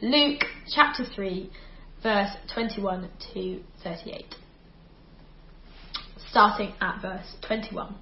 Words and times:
Luke 0.00 0.42
chapter 0.72 1.04
3, 1.04 1.50
verse 2.02 2.30
21 2.54 3.10
to 3.34 3.60
38. 3.82 4.34
Starting 6.30 6.72
at 6.80 7.00
verse 7.02 7.36
21. 7.46 7.94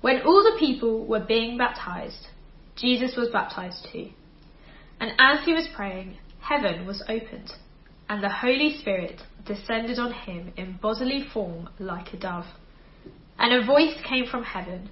When 0.00 0.22
all 0.22 0.42
the 0.42 0.58
people 0.58 1.06
were 1.06 1.20
being 1.20 1.58
baptized, 1.58 2.28
Jesus 2.76 3.16
was 3.16 3.28
baptized 3.30 3.86
too. 3.92 4.08
And 5.00 5.12
as 5.18 5.44
he 5.44 5.52
was 5.52 5.68
praying, 5.74 6.18
heaven 6.40 6.86
was 6.86 7.02
opened, 7.08 7.52
and 8.08 8.22
the 8.22 8.28
Holy 8.28 8.78
Spirit 8.78 9.20
descended 9.46 9.98
on 9.98 10.12
him 10.12 10.52
in 10.56 10.78
bodily 10.80 11.24
form 11.32 11.68
like 11.78 12.12
a 12.12 12.18
dove. 12.18 12.46
And 13.38 13.52
a 13.52 13.66
voice 13.66 13.94
came 14.08 14.26
from 14.26 14.44
heaven 14.44 14.90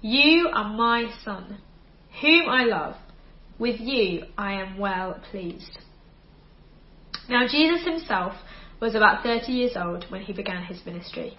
You 0.00 0.48
are 0.52 0.72
my 0.72 1.10
Son, 1.24 1.58
whom 2.20 2.48
I 2.48 2.64
love 2.64 2.96
with 3.60 3.78
you 3.78 4.24
I 4.38 4.54
am 4.54 4.78
well 4.78 5.20
pleased. 5.30 5.78
Now 7.28 7.46
Jesus 7.46 7.84
himself 7.84 8.32
was 8.80 8.94
about 8.94 9.22
thirty 9.22 9.52
years 9.52 9.76
old 9.76 10.06
when 10.08 10.22
he 10.22 10.32
began 10.32 10.64
his 10.64 10.84
ministry. 10.86 11.38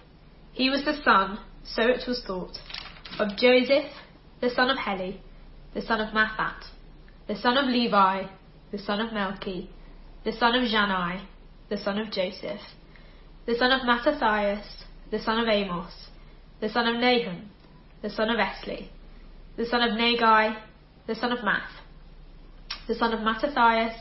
He 0.52 0.70
was 0.70 0.84
the 0.84 1.02
son, 1.04 1.38
so 1.64 1.82
it 1.82 2.04
was 2.06 2.22
thought, 2.24 2.56
of 3.18 3.36
Joseph, 3.36 3.90
the 4.40 4.50
son 4.50 4.70
of 4.70 4.78
Heli, 4.78 5.20
the 5.74 5.82
son 5.82 6.00
of 6.00 6.14
Matthat, 6.14 6.62
the 7.26 7.34
son 7.34 7.56
of 7.56 7.66
Levi, 7.66 8.26
the 8.70 8.78
son 8.78 9.00
of 9.00 9.10
Melchi, 9.10 9.68
the 10.24 10.32
son 10.32 10.54
of 10.54 10.70
Jannai, 10.70 11.26
the 11.68 11.78
son 11.78 11.98
of 11.98 12.12
Joseph, 12.12 12.60
the 13.46 13.56
son 13.56 13.72
of 13.72 13.84
Mattathias, 13.84 14.84
the 15.10 15.18
son 15.18 15.40
of 15.40 15.48
Amos, 15.48 15.92
the 16.60 16.68
son 16.68 16.86
of 16.86 17.00
Nahum, 17.00 17.50
the 18.02 18.10
son 18.10 18.30
of 18.30 18.36
Esli, 18.38 18.88
the 19.56 19.66
son 19.66 19.82
of 19.82 19.98
Naggai, 19.98 20.56
the 21.06 21.14
son 21.14 21.32
of 21.32 21.38
Maath, 21.40 21.81
the 22.86 22.94
son 22.94 23.12
of 23.12 23.20
Mattathias, 23.20 23.94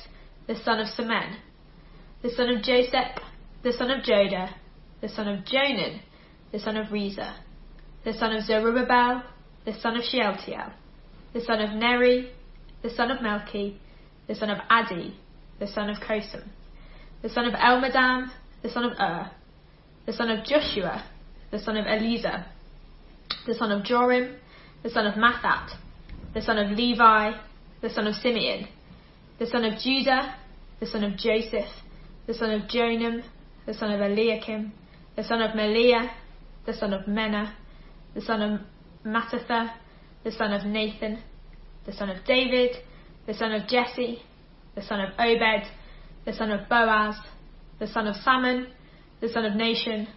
the 0.48 0.56
son 0.56 0.80
of 0.80 0.88
Semein, 0.88 1.36
the 2.22 2.30
son 2.30 2.50
of 2.50 2.64
Joseph, 2.64 3.20
the 3.64 3.74
son 3.74 3.92
of 3.92 4.04
Joda, 4.04 4.54
the 5.02 5.10
son 5.10 5.28
of 5.28 5.46
Jonan, 5.46 6.00
the 6.52 6.60
son 6.60 6.78
of 6.78 6.88
Rhesa, 6.88 7.34
the 8.04 8.14
son 8.14 8.36
of 8.36 8.44
Zerubbabel, 8.44 9.24
the 9.66 9.74
son 9.74 9.96
of 9.98 10.04
Shealtiel, 10.04 10.72
the 11.34 11.42
son 11.42 11.60
of 11.62 11.72
Neri, 11.72 12.32
the 12.82 12.90
son 12.90 13.12
of 13.12 13.20
Melchi, 13.20 13.78
the 14.28 14.36
son 14.36 14.50
of 14.50 14.58
Addi, 14.70 15.14
the 15.60 15.68
son 15.68 15.90
of 15.90 15.98
Cosam, 15.98 16.44
the 17.22 17.30
son 17.30 17.46
of 17.46 17.54
Elmadam, 17.54 18.32
the 18.64 18.70
son 18.70 18.86
of 18.86 18.94
Ur, 19.00 19.30
the 20.06 20.14
son 20.14 20.30
of 20.30 20.46
Joshua, 20.46 21.04
the 21.52 21.60
son 21.60 21.78
of 21.78 21.86
Eliezer, 21.86 22.46
the 23.46 23.54
son 23.54 23.72
of 23.72 23.84
Jorim, 23.84 24.36
the 24.84 24.90
son 24.90 25.06
of 25.06 25.16
Matthat, 25.16 25.76
the 26.34 26.42
son 26.42 26.58
of 26.58 26.72
Levi, 26.72 27.34
the 27.82 27.90
son 27.90 28.08
of 28.08 28.16
Simeon, 28.16 28.68
the 29.40 29.48
son 29.48 29.66
of 29.66 29.80
Judah, 29.80 30.36
the 30.80 30.86
son 30.86 31.04
of 31.04 31.18
Joseph, 31.18 31.70
the 32.28 32.34
son 32.34 32.52
of 32.52 32.62
Jonam, 32.70 33.24
the 33.66 33.74
son 33.74 33.92
of 33.92 34.00
Eliakim, 34.00 34.72
the 35.16 35.24
son 35.24 35.42
of 35.42 35.52
Melea, 35.52 36.12
the 36.66 36.74
son 36.74 36.94
of 36.94 37.06
Menna, 37.08 37.54
the 38.14 38.22
son 38.22 38.42
of 38.42 38.62
Mattatha, 39.06 39.72
the 40.24 40.32
son 40.32 40.54
of 40.54 40.66
Nathan, 40.66 41.20
the 41.86 41.94
son 41.94 42.10
of 42.10 42.24
David, 42.26 42.78
the 43.26 43.34
son 43.34 43.52
of 43.52 43.68
Jesse, 43.68 44.22
the 44.76 44.82
son 44.82 45.00
of 45.02 45.10
Obed, 45.20 45.68
the 46.26 46.34
son 46.34 46.52
of 46.52 46.70
Boaz, 46.70 47.16
the 47.80 47.88
son 47.88 48.08
of 48.08 48.16
Salmon, 48.18 48.68
the 49.20 49.30
son 49.30 49.46
of 49.46 49.54
Nahshon, 49.54 50.08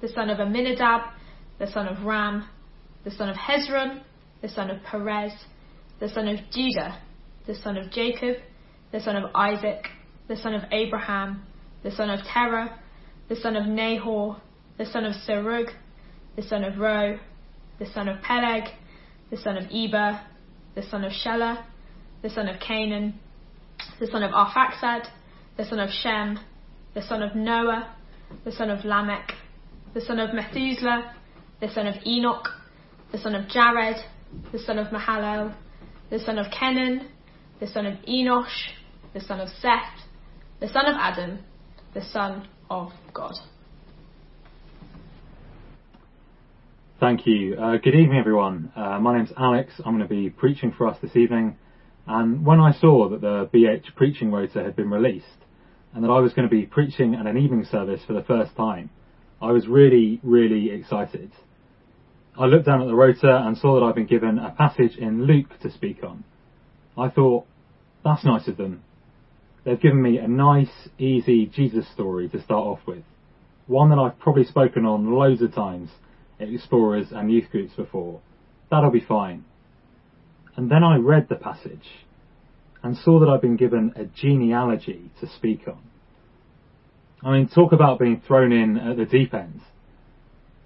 the 0.00 0.08
son 0.08 0.30
of 0.30 0.38
Amminadab, 0.38 1.12
the 1.58 1.70
son 1.70 1.86
of 1.86 2.04
Ram, 2.04 2.48
the 3.04 3.10
son 3.10 3.28
of 3.28 3.36
Hezron, 3.36 4.02
the 4.42 4.48
son 4.48 4.70
of 4.70 4.82
Perez, 4.82 5.32
the 6.00 6.08
son 6.08 6.28
of 6.28 6.38
Judah, 6.50 7.00
the 7.46 7.54
son 7.54 7.76
of 7.76 7.90
Jacob, 7.90 8.36
the 8.92 9.00
son 9.00 9.16
of 9.16 9.30
Isaac, 9.34 9.88
the 10.28 10.36
son 10.36 10.54
of 10.54 10.62
Abraham, 10.72 11.42
the 11.82 11.90
son 11.90 12.10
of 12.10 12.20
Terah, 12.24 12.78
the 13.28 13.36
son 13.36 13.56
of 13.56 13.66
Nahor, 13.66 14.36
the 14.78 14.86
son 14.86 15.04
of 15.04 15.14
Serug, 15.26 15.70
the 16.36 16.42
son 16.42 16.64
of 16.64 16.74
Reu, 16.74 17.18
the 17.78 17.86
son 17.86 18.08
of 18.08 18.20
Peleg, 18.22 18.64
the 19.30 19.36
son 19.36 19.56
of 19.56 19.64
Eber, 19.72 20.20
the 20.74 20.82
son 20.82 21.04
of 21.04 21.12
Shelah, 21.12 21.64
the 22.22 22.30
son 22.30 22.48
of 22.48 22.60
Canaan, 22.60 23.18
the 24.00 24.06
son 24.06 24.22
of 24.22 24.32
Arphaxad, 24.32 25.06
the 25.56 25.64
son 25.64 25.78
of 25.78 25.90
Shem, 25.90 26.38
the 26.94 27.02
son 27.02 27.22
of 27.22 27.34
Noah, 27.34 27.94
the 28.44 28.52
son 28.52 28.70
of 28.70 28.84
Lamech, 28.84 29.32
the 29.92 30.00
son 30.00 30.18
of 30.18 30.34
Methuselah, 30.34 31.14
the 31.60 31.68
son 31.72 31.86
of 31.86 31.94
Enoch, 32.06 32.48
the 33.12 33.18
son 33.18 33.34
of 33.34 33.48
Jared, 33.48 33.96
the 34.52 34.58
son 34.58 34.78
of 34.78 34.88
Mahalalel, 34.88 35.54
the 36.14 36.20
son 36.20 36.38
of 36.38 36.46
Kenan, 36.52 37.08
the 37.58 37.66
son 37.66 37.86
of 37.86 37.94
Enosh, 38.04 38.68
the 39.14 39.20
son 39.20 39.40
of 39.40 39.48
Seth, 39.60 40.06
the 40.60 40.68
son 40.68 40.86
of 40.86 40.94
Adam, 40.96 41.40
the 41.92 42.02
son 42.02 42.46
of 42.70 42.92
God. 43.12 43.34
Thank 47.00 47.26
you. 47.26 47.56
Uh, 47.56 47.78
good 47.78 47.96
evening, 47.96 48.16
everyone. 48.16 48.70
Uh, 48.76 49.00
my 49.00 49.16
name's 49.16 49.32
Alex. 49.36 49.72
I'm 49.84 49.96
going 49.96 50.08
to 50.08 50.14
be 50.14 50.30
preaching 50.30 50.70
for 50.70 50.86
us 50.86 50.96
this 51.02 51.16
evening. 51.16 51.56
And 52.06 52.46
when 52.46 52.60
I 52.60 52.70
saw 52.74 53.08
that 53.08 53.20
the 53.20 53.50
BH 53.52 53.96
preaching 53.96 54.30
rota 54.30 54.62
had 54.62 54.76
been 54.76 54.90
released 54.90 55.26
and 55.94 56.04
that 56.04 56.10
I 56.10 56.20
was 56.20 56.32
going 56.32 56.48
to 56.48 56.54
be 56.54 56.64
preaching 56.64 57.16
at 57.16 57.26
an 57.26 57.36
evening 57.36 57.64
service 57.68 58.02
for 58.06 58.12
the 58.12 58.22
first 58.22 58.56
time, 58.56 58.88
I 59.42 59.50
was 59.50 59.66
really, 59.66 60.20
really 60.22 60.70
excited. 60.70 61.32
I 62.38 62.46
looked 62.46 62.66
down 62.66 62.82
at 62.82 62.86
the 62.86 62.94
rota 62.94 63.44
and 63.46 63.56
saw 63.56 63.78
that 63.78 63.86
I'd 63.86 63.94
been 63.94 64.06
given 64.06 64.38
a 64.38 64.50
passage 64.50 64.96
in 64.96 65.24
Luke 65.24 65.60
to 65.62 65.70
speak 65.70 66.02
on. 66.02 66.24
I 66.98 67.08
thought, 67.08 67.46
that's 68.04 68.24
nice 68.24 68.48
of 68.48 68.56
them. 68.56 68.82
They've 69.64 69.80
given 69.80 70.02
me 70.02 70.18
a 70.18 70.26
nice, 70.26 70.88
easy 70.98 71.46
Jesus 71.46 71.88
story 71.92 72.28
to 72.28 72.42
start 72.42 72.66
off 72.66 72.80
with. 72.86 73.04
One 73.66 73.90
that 73.90 73.98
I've 73.98 74.18
probably 74.18 74.44
spoken 74.44 74.84
on 74.84 75.14
loads 75.14 75.42
of 75.42 75.54
times 75.54 75.90
at 76.40 76.48
Explorers 76.48 77.12
and 77.12 77.32
youth 77.32 77.50
groups 77.50 77.74
before. 77.74 78.20
That'll 78.70 78.90
be 78.90 79.00
fine. 79.00 79.44
And 80.56 80.70
then 80.70 80.82
I 80.82 80.96
read 80.96 81.28
the 81.28 81.36
passage 81.36 82.04
and 82.82 82.96
saw 82.96 83.20
that 83.20 83.28
I'd 83.28 83.40
been 83.40 83.56
given 83.56 83.92
a 83.96 84.04
genealogy 84.04 85.10
to 85.20 85.28
speak 85.28 85.66
on. 85.68 85.78
I 87.22 87.32
mean, 87.32 87.48
talk 87.48 87.72
about 87.72 87.98
being 87.98 88.20
thrown 88.26 88.52
in 88.52 88.76
at 88.76 88.96
the 88.96 89.06
deep 89.06 89.32
end. 89.32 89.60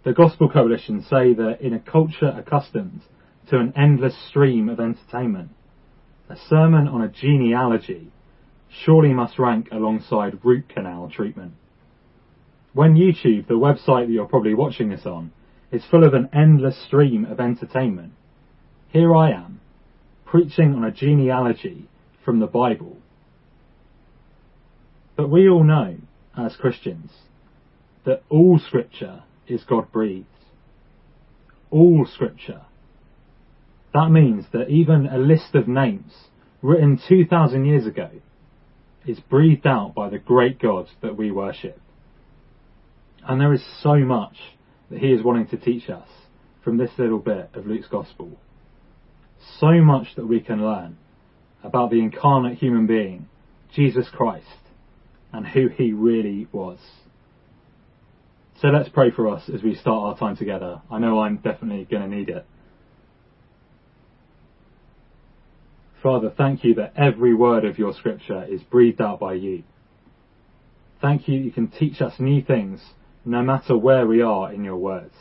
The 0.08 0.14
Gospel 0.14 0.48
Coalition 0.48 1.02
say 1.02 1.34
that 1.34 1.60
in 1.60 1.74
a 1.74 1.78
culture 1.78 2.34
accustomed 2.34 3.02
to 3.50 3.58
an 3.58 3.74
endless 3.76 4.16
stream 4.26 4.70
of 4.70 4.80
entertainment, 4.80 5.50
a 6.30 6.36
sermon 6.48 6.88
on 6.88 7.02
a 7.02 7.08
genealogy 7.08 8.10
surely 8.70 9.12
must 9.12 9.38
rank 9.38 9.68
alongside 9.70 10.42
root 10.42 10.66
canal 10.70 11.10
treatment. 11.14 11.52
When 12.72 12.94
YouTube, 12.94 13.48
the 13.48 13.58
website 13.58 14.06
that 14.06 14.12
you're 14.12 14.24
probably 14.24 14.54
watching 14.54 14.88
this 14.88 15.04
on, 15.04 15.30
is 15.70 15.84
full 15.84 16.04
of 16.04 16.14
an 16.14 16.30
endless 16.32 16.82
stream 16.86 17.26
of 17.26 17.38
entertainment, 17.38 18.14
here 18.88 19.14
I 19.14 19.32
am, 19.32 19.60
preaching 20.24 20.72
on 20.72 20.84
a 20.84 20.90
genealogy 20.90 21.86
from 22.24 22.40
the 22.40 22.46
Bible. 22.46 22.96
But 25.16 25.28
we 25.28 25.50
all 25.50 25.64
know, 25.64 25.98
as 26.34 26.56
Christians, 26.56 27.10
that 28.06 28.22
all 28.30 28.58
scripture 28.58 29.24
is 29.48 29.64
God 29.64 29.90
breathed. 29.92 30.26
All 31.70 32.06
scripture 32.12 32.62
that 33.94 34.10
means 34.10 34.44
that 34.52 34.68
even 34.68 35.06
a 35.06 35.18
list 35.18 35.54
of 35.54 35.66
names 35.66 36.12
written 36.62 37.00
2,000 37.08 37.64
years 37.64 37.86
ago 37.86 38.10
is 39.06 39.18
breathed 39.20 39.66
out 39.66 39.94
by 39.94 40.10
the 40.10 40.18
great 40.18 40.60
God 40.60 40.86
that 41.02 41.16
we 41.16 41.30
worship. 41.30 41.80
And 43.26 43.40
there 43.40 43.52
is 43.52 43.64
so 43.82 43.96
much 43.96 44.36
that 44.90 44.98
he 44.98 45.08
is 45.08 45.22
wanting 45.22 45.48
to 45.48 45.56
teach 45.56 45.88
us 45.88 46.08
from 46.62 46.76
this 46.76 46.90
little 46.98 47.18
bit 47.18 47.50
of 47.54 47.66
Luke's 47.66 47.88
Gospel. 47.88 48.30
So 49.58 49.72
much 49.82 50.08
that 50.16 50.26
we 50.26 50.40
can 50.40 50.62
learn 50.62 50.98
about 51.62 51.90
the 51.90 52.00
incarnate 52.00 52.58
human 52.58 52.86
being, 52.86 53.28
Jesus 53.74 54.06
Christ, 54.12 54.46
and 55.32 55.46
who 55.46 55.68
he 55.68 55.92
really 55.92 56.46
was. 56.52 56.78
So 58.60 58.68
let's 58.68 58.88
pray 58.88 59.12
for 59.12 59.28
us 59.28 59.48
as 59.54 59.62
we 59.62 59.76
start 59.76 60.02
our 60.02 60.18
time 60.18 60.36
together. 60.36 60.82
I 60.90 60.98
know 60.98 61.20
I'm 61.20 61.36
definitely 61.36 61.84
going 61.84 62.02
to 62.02 62.16
need 62.16 62.28
it. 62.28 62.44
Father, 66.02 66.32
thank 66.36 66.64
you 66.64 66.74
that 66.74 66.92
every 66.96 67.34
word 67.34 67.64
of 67.64 67.78
your 67.78 67.94
scripture 67.94 68.44
is 68.44 68.60
breathed 68.62 69.00
out 69.00 69.20
by 69.20 69.34
you. 69.34 69.62
Thank 71.00 71.28
you 71.28 71.38
you 71.38 71.52
can 71.52 71.68
teach 71.68 72.00
us 72.00 72.14
new 72.18 72.42
things 72.42 72.80
no 73.24 73.42
matter 73.42 73.76
where 73.76 74.06
we 74.06 74.22
are 74.22 74.52
in 74.52 74.64
your 74.64 74.76
words. 74.76 75.14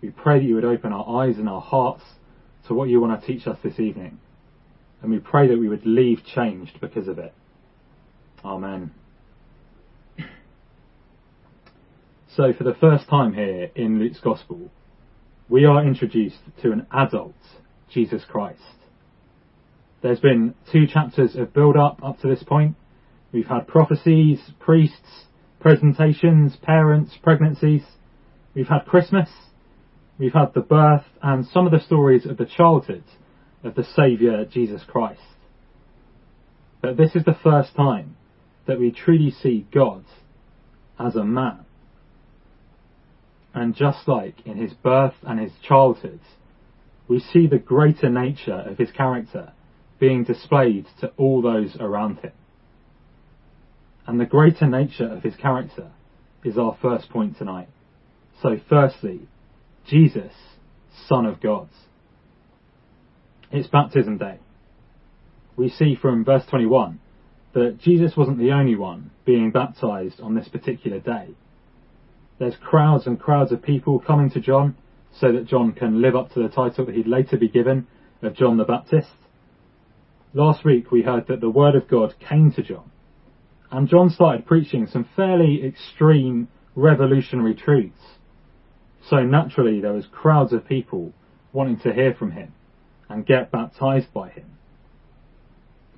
We 0.00 0.10
pray 0.10 0.38
that 0.38 0.44
you 0.44 0.54
would 0.54 0.64
open 0.64 0.92
our 0.92 1.22
eyes 1.22 1.36
and 1.36 1.48
our 1.48 1.60
hearts 1.60 2.04
to 2.68 2.74
what 2.74 2.88
you 2.88 3.00
want 3.00 3.20
to 3.20 3.26
teach 3.26 3.46
us 3.46 3.58
this 3.62 3.78
evening. 3.78 4.18
And 5.02 5.10
we 5.10 5.18
pray 5.18 5.48
that 5.48 5.58
we 5.58 5.68
would 5.68 5.84
leave 5.84 6.22
changed 6.34 6.80
because 6.80 7.08
of 7.08 7.18
it. 7.18 7.34
Amen. 8.42 8.92
So 12.36 12.52
for 12.52 12.64
the 12.64 12.74
first 12.74 13.08
time 13.08 13.32
here 13.32 13.70
in 13.74 13.98
Luke's 13.98 14.20
Gospel, 14.20 14.70
we 15.48 15.64
are 15.64 15.82
introduced 15.82 16.40
to 16.60 16.70
an 16.70 16.86
adult, 16.92 17.32
Jesus 17.90 18.24
Christ. 18.28 18.60
There's 20.02 20.20
been 20.20 20.54
two 20.70 20.86
chapters 20.86 21.34
of 21.34 21.54
build 21.54 21.78
up 21.78 22.04
up 22.04 22.20
to 22.20 22.28
this 22.28 22.42
point. 22.42 22.76
We've 23.32 23.46
had 23.46 23.66
prophecies, 23.66 24.38
priests, 24.60 25.24
presentations, 25.60 26.56
parents, 26.56 27.14
pregnancies. 27.22 27.84
We've 28.54 28.68
had 28.68 28.84
Christmas. 28.84 29.30
We've 30.18 30.34
had 30.34 30.52
the 30.52 30.60
birth 30.60 31.06
and 31.22 31.46
some 31.46 31.64
of 31.64 31.72
the 31.72 31.80
stories 31.80 32.26
of 32.26 32.36
the 32.36 32.44
childhood 32.44 33.04
of 33.64 33.76
the 33.76 33.84
Saviour 33.84 34.44
Jesus 34.44 34.82
Christ. 34.86 35.22
But 36.82 36.98
this 36.98 37.16
is 37.16 37.24
the 37.24 37.38
first 37.42 37.74
time 37.74 38.16
that 38.66 38.78
we 38.78 38.90
truly 38.90 39.30
see 39.30 39.66
God 39.72 40.04
as 40.98 41.16
a 41.16 41.24
man. 41.24 41.65
And 43.56 43.74
just 43.74 44.06
like 44.06 44.34
in 44.44 44.58
his 44.58 44.74
birth 44.74 45.14
and 45.22 45.40
his 45.40 45.52
childhood, 45.66 46.20
we 47.08 47.18
see 47.18 47.46
the 47.46 47.58
greater 47.58 48.10
nature 48.10 48.66
of 48.68 48.76
his 48.76 48.90
character 48.90 49.54
being 49.98 50.24
displayed 50.24 50.84
to 51.00 51.10
all 51.16 51.40
those 51.40 51.74
around 51.80 52.18
him. 52.18 52.32
And 54.06 54.20
the 54.20 54.26
greater 54.26 54.66
nature 54.66 55.10
of 55.10 55.22
his 55.22 55.36
character 55.36 55.90
is 56.44 56.58
our 56.58 56.76
first 56.82 57.08
point 57.08 57.38
tonight. 57.38 57.68
So 58.42 58.60
firstly, 58.68 59.26
Jesus, 59.86 60.34
Son 61.08 61.24
of 61.24 61.40
God. 61.40 61.70
It's 63.50 63.68
baptism 63.68 64.18
day. 64.18 64.38
We 65.56 65.70
see 65.70 65.94
from 65.94 66.26
verse 66.26 66.44
21 66.50 67.00
that 67.54 67.78
Jesus 67.80 68.18
wasn't 68.18 68.38
the 68.38 68.52
only 68.52 68.76
one 68.76 69.12
being 69.24 69.50
baptized 69.50 70.20
on 70.20 70.34
this 70.34 70.48
particular 70.48 71.00
day. 71.00 71.30
There's 72.38 72.56
crowds 72.56 73.06
and 73.06 73.18
crowds 73.18 73.50
of 73.50 73.62
people 73.62 73.98
coming 73.98 74.30
to 74.30 74.40
John 74.40 74.76
so 75.18 75.32
that 75.32 75.46
John 75.46 75.72
can 75.72 76.02
live 76.02 76.14
up 76.14 76.32
to 76.32 76.42
the 76.42 76.48
title 76.48 76.84
that 76.84 76.94
he'd 76.94 77.06
later 77.06 77.38
be 77.38 77.48
given 77.48 77.86
of 78.22 78.34
John 78.34 78.58
the 78.58 78.64
Baptist. 78.64 79.08
Last 80.34 80.64
week 80.64 80.90
we 80.90 81.02
heard 81.02 81.28
that 81.28 81.40
the 81.40 81.48
Word 81.48 81.74
of 81.74 81.88
God 81.88 82.14
came 82.20 82.52
to 82.52 82.62
John, 82.62 82.90
and 83.70 83.88
John 83.88 84.10
started 84.10 84.44
preaching 84.44 84.86
some 84.86 85.08
fairly 85.16 85.64
extreme 85.64 86.48
revolutionary 86.74 87.54
truths. 87.54 88.18
So 89.08 89.22
naturally 89.22 89.80
there 89.80 89.94
was 89.94 90.06
crowds 90.06 90.52
of 90.52 90.66
people 90.66 91.14
wanting 91.54 91.80
to 91.80 91.92
hear 91.94 92.12
from 92.12 92.32
him 92.32 92.52
and 93.08 93.24
get 93.24 93.50
baptized 93.50 94.12
by 94.12 94.28
him. 94.28 94.58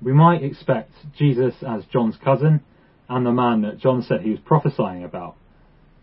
We 0.01 0.13
might 0.13 0.43
expect 0.43 0.93
Jesus 1.17 1.55
as 1.67 1.83
John's 1.91 2.15
cousin 2.23 2.61
and 3.09 3.25
the 3.25 3.33
man 3.33 3.63
that 3.63 3.79
John 3.79 4.01
said 4.01 4.21
he 4.21 4.31
was 4.31 4.39
prophesying 4.39 5.03
about 5.03 5.35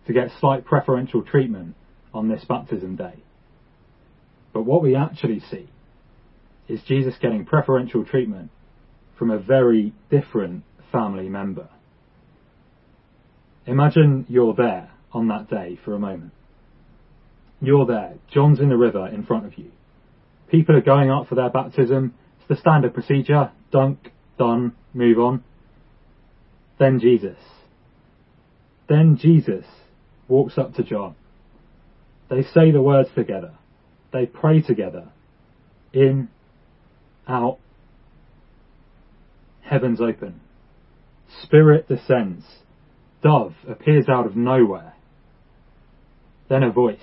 to 0.07 0.13
get 0.13 0.31
slight 0.41 0.65
preferential 0.65 1.23
treatment 1.23 1.75
on 2.15 2.29
this 2.29 2.45
baptism 2.45 2.97
day. 2.97 3.15
But 4.53 4.63
what 4.63 4.83
we 4.83 4.95
actually 4.95 5.41
see 5.41 5.69
is 6.69 6.81
Jesus 6.83 7.15
getting 7.21 7.45
preferential 7.45 8.05
treatment 8.05 8.51
from 9.19 9.31
a 9.31 9.39
very 9.39 9.93
different 10.11 10.65
family 10.93 11.29
member. 11.29 11.69
Imagine 13.67 14.27
you're 14.29 14.55
there 14.55 14.91
on 15.13 15.29
that 15.29 15.51
day 15.51 15.79
for 15.85 15.95
a 15.95 15.99
moment. 15.99 16.33
You're 17.61 17.87
there, 17.87 18.15
John's 18.33 18.61
in 18.61 18.69
the 18.69 18.77
river 18.77 19.07
in 19.09 19.25
front 19.25 19.47
of 19.47 19.59
you. 19.59 19.71
People 20.51 20.77
are 20.77 20.83
going 20.83 21.11
up 21.11 21.29
for 21.29 21.35
their 21.35 21.51
baptism. 21.51 22.15
It's 22.39 22.49
the 22.49 22.57
standard 22.57 22.95
procedure. 22.95 23.51
Dunk, 23.73 24.13
done, 24.39 24.73
move 24.95 25.19
on. 25.19 25.43
Then 26.79 27.01
Jesus. 27.01 27.39
Then 28.89 29.19
Jesus 29.21 29.65
walks 30.29 30.59
up 30.59 30.75
to 30.75 30.83
John. 30.83 31.15
They 32.29 32.43
say 32.43 32.71
the 32.71 32.83
words 32.83 33.09
together. 33.15 33.55
They 34.13 34.27
pray 34.27 34.63
together. 34.63 35.09
In, 35.93 36.29
out. 37.29 37.59
Heavens 39.63 40.01
open. 40.01 40.41
Spirit 41.43 41.89
descends. 41.89 42.45
Dove 43.23 43.55
appears 43.69 44.09
out 44.09 44.27
of 44.27 44.37
nowhere. 44.37 44.95
Then 46.49 46.63
a 46.63 46.71
voice. 46.71 46.99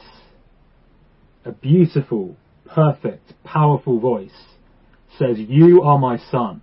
A 1.45 1.51
beautiful, 1.51 2.37
perfect, 2.65 3.33
powerful 3.43 3.99
voice 3.99 4.31
says, 5.17 5.37
You 5.37 5.81
are 5.81 5.97
my 5.97 6.17
son. 6.17 6.61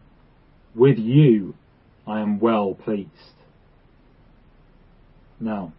With 0.74 0.98
you 0.98 1.54
I 2.06 2.20
am 2.20 2.40
well 2.40 2.74
pleased. 2.74 3.10
Now, 5.38 5.72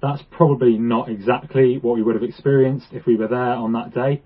that's 0.00 0.22
probably 0.30 0.78
not 0.78 1.08
exactly 1.08 1.78
what 1.78 1.96
we 1.96 2.02
would 2.02 2.14
have 2.14 2.24
experienced 2.24 2.88
if 2.92 3.06
we 3.06 3.16
were 3.16 3.28
there 3.28 3.38
on 3.38 3.72
that 3.72 3.92
day. 3.92 4.22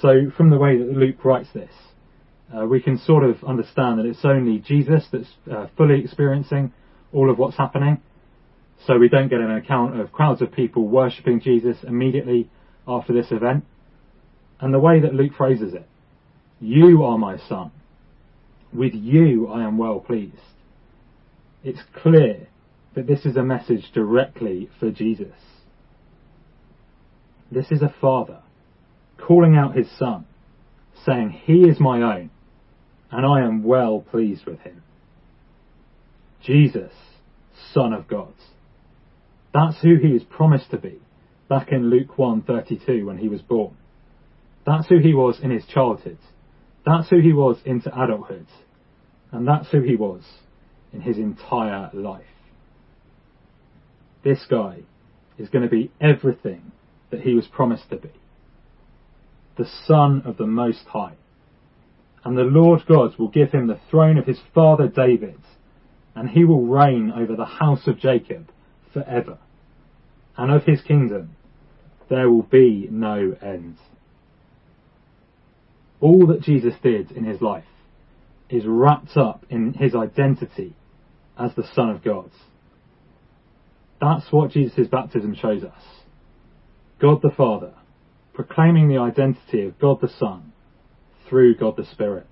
So, 0.00 0.30
from 0.36 0.50
the 0.50 0.58
way 0.58 0.78
that 0.78 0.88
Luke 0.88 1.24
writes 1.24 1.48
this, 1.54 1.70
uh, 2.54 2.64
we 2.66 2.80
can 2.80 2.98
sort 2.98 3.24
of 3.24 3.42
understand 3.44 3.98
that 3.98 4.06
it's 4.06 4.24
only 4.24 4.58
Jesus 4.58 5.04
that's 5.10 5.28
uh, 5.50 5.66
fully 5.76 6.00
experiencing 6.00 6.72
all 7.12 7.30
of 7.30 7.38
what's 7.38 7.56
happening. 7.56 8.00
So 8.86 8.98
we 8.98 9.08
don't 9.08 9.28
get 9.28 9.40
an 9.40 9.50
account 9.50 9.98
of 9.98 10.12
crowds 10.12 10.42
of 10.42 10.52
people 10.52 10.86
worshipping 10.86 11.40
Jesus 11.40 11.76
immediately 11.82 12.48
after 12.86 13.12
this 13.12 13.32
event. 13.32 13.64
And 14.60 14.72
the 14.72 14.78
way 14.78 15.00
that 15.00 15.14
Luke 15.14 15.32
phrases 15.36 15.74
it, 15.74 15.86
you 16.60 17.02
are 17.02 17.18
my 17.18 17.38
son. 17.48 17.72
With 18.72 18.94
you 18.94 19.48
I 19.48 19.64
am 19.64 19.76
well 19.78 19.98
pleased. 19.98 20.36
It's 21.64 21.80
clear 22.00 22.46
that 22.96 23.06
this 23.06 23.26
is 23.26 23.36
a 23.36 23.42
message 23.42 23.92
directly 23.92 24.70
for 24.80 24.90
Jesus. 24.90 25.36
This 27.52 27.70
is 27.70 27.82
a 27.82 27.94
father 28.00 28.40
calling 29.18 29.54
out 29.54 29.76
his 29.76 29.88
son, 29.98 30.24
saying, 31.04 31.42
He 31.44 31.68
is 31.68 31.78
my 31.78 32.00
own, 32.00 32.30
and 33.10 33.26
I 33.26 33.46
am 33.46 33.62
well 33.62 34.00
pleased 34.00 34.46
with 34.46 34.60
him. 34.60 34.82
Jesus, 36.42 36.92
Son 37.72 37.92
of 37.92 38.08
God. 38.08 38.32
That's 39.52 39.80
who 39.82 39.96
he 39.96 40.08
is 40.08 40.24
promised 40.24 40.70
to 40.70 40.78
be 40.78 40.98
back 41.48 41.72
in 41.72 41.90
Luke 41.90 42.16
1:32 42.16 43.04
when 43.04 43.18
he 43.18 43.28
was 43.28 43.42
born. 43.42 43.76
That's 44.64 44.88
who 44.88 44.98
he 44.98 45.14
was 45.14 45.38
in 45.40 45.50
his 45.50 45.66
childhood. 45.66 46.18
That's 46.84 47.08
who 47.10 47.20
he 47.20 47.32
was 47.32 47.58
into 47.64 47.90
adulthood. 47.90 48.46
And 49.32 49.46
that's 49.46 49.70
who 49.70 49.82
he 49.82 49.96
was 49.96 50.22
in 50.92 51.02
his 51.02 51.18
entire 51.18 51.90
life 51.92 52.24
this 54.26 54.44
guy 54.50 54.80
is 55.38 55.48
going 55.48 55.62
to 55.62 55.70
be 55.70 55.92
everything 56.00 56.72
that 57.10 57.20
he 57.20 57.34
was 57.34 57.46
promised 57.46 57.88
to 57.90 57.96
be. 57.96 58.10
The 59.56 59.68
Son 59.86 60.22
of 60.26 60.36
the 60.36 60.46
Most 60.46 60.84
High. 60.88 61.14
And 62.24 62.36
the 62.36 62.42
Lord 62.42 62.80
God 62.88 63.16
will 63.18 63.28
give 63.28 63.52
him 63.52 63.68
the 63.68 63.78
throne 63.88 64.18
of 64.18 64.26
his 64.26 64.40
father 64.52 64.88
David, 64.88 65.38
and 66.16 66.28
he 66.28 66.44
will 66.44 66.66
reign 66.66 67.12
over 67.14 67.36
the 67.36 67.44
house 67.44 67.86
of 67.86 68.00
Jacob 68.00 68.50
forever. 68.92 69.38
And 70.36 70.50
of 70.50 70.64
his 70.64 70.80
kingdom 70.80 71.36
there 72.10 72.28
will 72.28 72.42
be 72.42 72.88
no 72.90 73.36
end. 73.40 73.76
All 76.00 76.26
that 76.26 76.42
Jesus 76.42 76.74
did 76.82 77.12
in 77.12 77.24
his 77.24 77.40
life 77.40 77.64
is 78.50 78.64
wrapped 78.66 79.16
up 79.16 79.44
in 79.50 79.74
his 79.74 79.94
identity 79.94 80.74
as 81.38 81.54
the 81.54 81.66
Son 81.74 81.90
of 81.90 82.02
God. 82.02 82.30
That's 84.00 84.30
what 84.30 84.50
Jesus' 84.50 84.88
baptism 84.88 85.34
shows 85.34 85.64
us. 85.64 85.82
God 87.00 87.22
the 87.22 87.30
Father, 87.30 87.72
proclaiming 88.34 88.88
the 88.88 88.98
identity 88.98 89.64
of 89.64 89.78
God 89.78 90.00
the 90.00 90.08
Son 90.08 90.52
through 91.28 91.56
God 91.56 91.76
the 91.76 91.84
Spirit. 91.84 92.26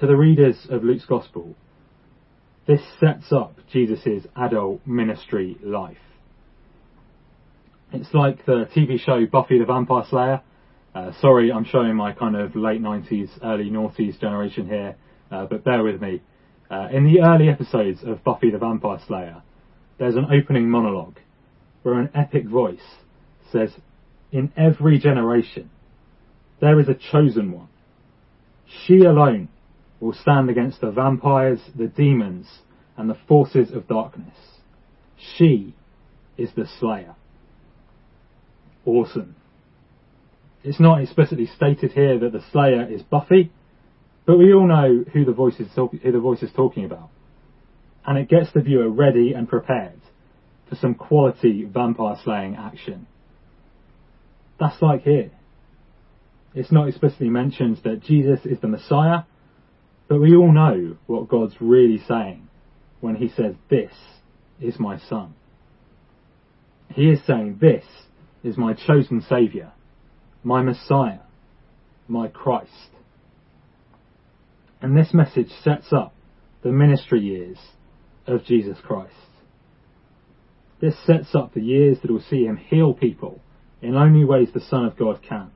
To 0.00 0.06
the 0.06 0.16
readers 0.16 0.66
of 0.70 0.82
Luke's 0.82 1.04
Gospel, 1.06 1.54
this 2.66 2.80
sets 2.98 3.32
up 3.32 3.58
Jesus' 3.72 4.26
adult 4.36 4.86
ministry 4.86 5.56
life. 5.62 5.98
It's 7.92 8.12
like 8.12 8.44
the 8.46 8.68
TV 8.74 8.98
show 8.98 9.24
Buffy 9.26 9.58
the 9.58 9.66
Vampire 9.66 10.04
Slayer. 10.08 10.40
Uh, 10.94 11.12
sorry, 11.20 11.52
I'm 11.52 11.64
showing 11.64 11.94
my 11.94 12.12
kind 12.12 12.34
of 12.34 12.56
late 12.56 12.80
90s, 12.80 13.28
early 13.42 13.70
noughties 13.70 14.18
generation 14.18 14.66
here, 14.66 14.96
uh, 15.30 15.46
but 15.46 15.64
bear 15.64 15.82
with 15.82 16.00
me. 16.00 16.22
Uh, 16.70 16.88
in 16.92 17.04
the 17.04 17.20
early 17.20 17.48
episodes 17.48 18.00
of 18.04 18.24
Buffy 18.24 18.50
the 18.50 18.58
Vampire 18.58 18.98
Slayer, 19.06 19.42
there's 19.98 20.16
an 20.16 20.26
opening 20.32 20.68
monologue 20.68 21.18
where 21.82 22.00
an 22.00 22.10
epic 22.14 22.46
voice 22.46 22.96
says, 23.52 23.70
In 24.32 24.52
every 24.56 24.98
generation, 24.98 25.70
there 26.60 26.80
is 26.80 26.88
a 26.88 26.94
chosen 26.94 27.52
one. 27.52 27.68
She 28.86 29.00
alone 29.00 29.48
will 30.00 30.14
stand 30.14 30.50
against 30.50 30.80
the 30.80 30.90
vampires, 30.90 31.60
the 31.76 31.86
demons, 31.86 32.46
and 32.96 33.08
the 33.08 33.18
forces 33.28 33.70
of 33.72 33.86
darkness. 33.86 34.36
She 35.36 35.74
is 36.36 36.50
the 36.56 36.66
Slayer. 36.80 37.14
Awesome. 38.84 39.36
It's 40.62 40.80
not 40.80 41.02
explicitly 41.02 41.46
stated 41.46 41.92
here 41.92 42.18
that 42.18 42.32
the 42.32 42.44
Slayer 42.52 42.86
is 42.90 43.02
Buffy, 43.02 43.52
but 44.26 44.38
we 44.38 44.52
all 44.54 44.66
know 44.66 45.04
who 45.12 45.24
the 45.24 45.32
voice 45.32 45.58
is, 45.60 45.68
talk- 45.74 45.92
who 45.92 46.12
the 46.12 46.20
voice 46.20 46.42
is 46.42 46.50
talking 46.52 46.84
about. 46.84 47.10
And 48.06 48.18
it 48.18 48.28
gets 48.28 48.52
the 48.52 48.60
viewer 48.60 48.88
ready 48.88 49.32
and 49.32 49.48
prepared 49.48 50.00
for 50.68 50.76
some 50.76 50.94
quality 50.94 51.64
vampire 51.64 52.16
slaying 52.22 52.56
action. 52.56 53.06
That's 54.58 54.80
like 54.80 55.02
here. 55.02 55.30
It's 56.54 56.70
not 56.70 56.88
explicitly 56.88 57.30
mentioned 57.30 57.80
that 57.84 58.02
Jesus 58.02 58.40
is 58.44 58.60
the 58.60 58.68
Messiah, 58.68 59.24
but 60.08 60.20
we 60.20 60.36
all 60.36 60.52
know 60.52 60.96
what 61.06 61.28
God's 61.28 61.54
really 61.60 62.00
saying 62.06 62.48
when 63.00 63.16
he 63.16 63.28
says, 63.28 63.54
This 63.68 63.92
is 64.60 64.78
my 64.78 64.98
Son. 64.98 65.34
He 66.90 67.10
is 67.10 67.20
saying, 67.26 67.58
This 67.60 67.84
is 68.44 68.56
my 68.56 68.74
chosen 68.74 69.22
Saviour, 69.28 69.72
my 70.44 70.62
Messiah, 70.62 71.20
my 72.06 72.28
Christ. 72.28 72.70
And 74.84 74.94
this 74.94 75.14
message 75.14 75.48
sets 75.62 75.94
up 75.94 76.12
the 76.62 76.70
ministry 76.70 77.18
years 77.18 77.56
of 78.26 78.44
Jesus 78.44 78.76
Christ. 78.82 79.14
This 80.78 80.94
sets 81.06 81.34
up 81.34 81.54
the 81.54 81.62
years 81.62 81.96
that 82.02 82.10
will 82.10 82.20
see 82.20 82.44
him 82.44 82.58
heal 82.58 82.92
people 82.92 83.40
in 83.80 83.94
only 83.94 84.26
ways 84.26 84.50
the 84.52 84.60
Son 84.60 84.84
of 84.84 84.98
God 84.98 85.20
can, 85.26 85.50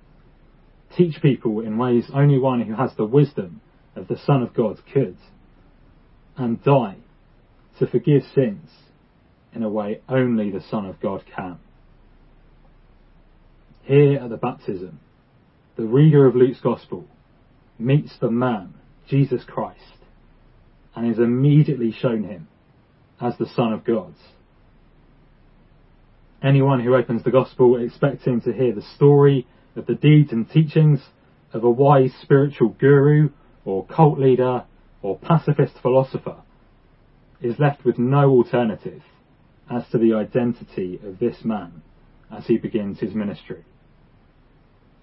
teach 0.97 1.20
people 1.20 1.61
in 1.61 1.76
ways 1.76 2.11
only 2.14 2.38
one 2.38 2.62
who 2.62 2.75
has 2.75 2.92
the 2.97 3.04
wisdom 3.04 3.61
of 3.94 4.08
the 4.08 4.16
Son 4.16 4.42
of 4.42 4.54
God 4.54 4.78
could, 4.94 5.18
and 6.38 6.64
die 6.64 6.97
to 7.80 7.87
forgive 7.87 8.23
sins 8.35 8.70
in 9.52 9.62
a 9.62 9.68
way 9.68 10.00
only 10.08 10.50
the 10.50 10.64
Son 10.70 10.87
of 10.87 10.99
God 11.00 11.23
can. 11.37 11.58
Here 13.82 14.20
at 14.20 14.30
the 14.30 14.38
baptism, 14.38 15.00
the 15.76 15.85
reader 15.85 16.25
of 16.26 16.35
Luke's 16.35 16.61
Gospel 16.61 17.04
meets 17.78 18.16
the 18.23 18.30
man, 18.30 18.73
Jesus 19.09 19.43
Christ, 19.47 19.81
and 20.95 21.11
is 21.11 21.19
immediately 21.19 21.93
shown 21.93 22.25
him 22.25 22.49
as 23.21 23.37
the 23.38 23.47
Son 23.47 23.73
of 23.73 23.85
God. 23.85 24.15
Anyone 26.43 26.81
who 26.81 26.95
opens 26.95 27.25
the 27.25 27.31
Gospel 27.31 27.83
expecting 27.83 28.41
to 28.43 28.53
hear 28.53 28.75
the 28.75 28.87
story 28.97 29.47
of 29.75 29.87
the 29.87 29.95
deeds 29.95 30.31
and 30.31 30.49
teachings 30.49 31.00
of 31.53 31.65
a 31.65 31.71
wise 31.71 32.12
spiritual 32.23 32.69
guru 32.69 33.31
or 33.65 33.85
cult 33.87 34.19
leader 34.19 34.65
or 35.03 35.19
pacifist 35.19 35.75
philosopher 35.83 36.37
is 37.41 37.59
left 37.59 37.85
with 37.85 37.99
no 37.99 38.31
alternative 38.31 39.03
as 39.71 39.83
to 39.91 39.99
the 39.99 40.15
identity 40.15 40.99
of 41.05 41.19
this 41.19 41.45
man 41.45 41.83
as 42.31 42.47
he 42.47 42.57
begins 42.57 43.00
his 43.00 43.15
ministry. 43.15 43.65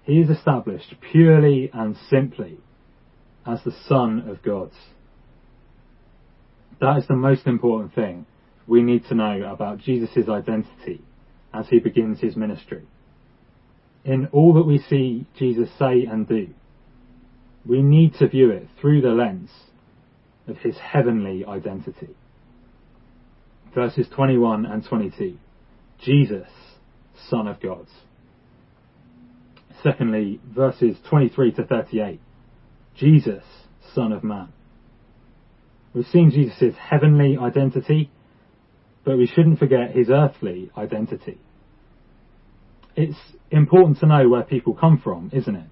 He 0.04 0.20
is 0.20 0.30
established 0.30 0.96
purely 1.12 1.70
and 1.74 1.96
simply 2.10 2.60
as 3.46 3.64
the 3.64 3.75
Son 3.88 4.28
of 4.28 4.42
God. 4.42 4.72
That 6.82 6.98
is 6.98 7.08
the 7.08 7.16
most 7.16 7.48
important 7.48 7.94
thing 7.94 8.25
we 8.68 8.82
need 8.82 9.06
to 9.06 9.16
know 9.16 9.44
about 9.44 9.80
Jesus' 9.80 10.28
identity 10.28 11.02
as 11.54 11.68
he 11.70 11.80
begins 11.80 12.20
his 12.20 12.36
ministry. 12.36 12.84
In 14.04 14.28
all 14.32 14.54
that 14.54 14.64
we 14.66 14.80
see 14.80 15.25
Jesus 15.38 15.70
say 15.80 16.06
and 16.06 16.28
do, 16.28 16.50
we 17.66 17.82
need 17.82 18.16
to 18.16 18.28
view 18.28 18.52
it 18.52 18.68
through 18.80 19.02
the 19.02 19.10
lens 19.10 19.50
of 20.48 20.58
his 20.58 20.78
heavenly 20.78 21.46
identity. 21.46 22.16
Verses 23.74 24.08
21 24.16 24.66
and 24.66 24.86
22. 24.86 25.38
Jesus, 26.04 26.48
Son 27.30 27.48
of 27.48 27.60
God. 27.60 27.88
Secondly, 29.82 30.40
verses 30.46 30.98
23 31.10 31.52
to 31.54 31.66
38. 31.66 32.20
Jesus, 32.96 33.44
Son 33.94 34.12
of 34.12 34.24
Man. 34.24 34.50
We've 35.94 36.06
seen 36.08 36.32
Jesus' 36.32 36.75
heavenly 36.78 37.38
identity, 37.38 38.12
but 39.04 39.18
we 39.18 39.28
shouldn't 39.28 39.60
forget 39.60 39.92
his 39.92 40.10
earthly 40.10 40.72
identity. 40.78 41.38
It's 42.96 43.18
important 43.52 44.00
to 44.00 44.06
know 44.06 44.30
where 44.30 44.44
people 44.44 44.74
come 44.74 45.00
from, 45.02 45.30
isn't 45.34 45.56
it? 45.56 45.68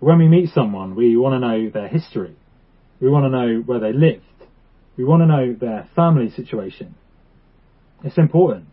When 0.00 0.18
we 0.18 0.28
meet 0.28 0.50
someone, 0.54 0.94
we 0.94 1.16
want 1.16 1.34
to 1.34 1.46
know 1.46 1.70
their 1.70 1.88
history. 1.88 2.36
We 3.00 3.08
want 3.08 3.24
to 3.24 3.30
know 3.30 3.60
where 3.60 3.80
they 3.80 3.92
lived. 3.92 4.24
We 4.96 5.04
want 5.04 5.22
to 5.22 5.26
know 5.26 5.54
their 5.54 5.88
family 5.94 6.30
situation. 6.30 6.94
It's 8.02 8.18
important. 8.18 8.66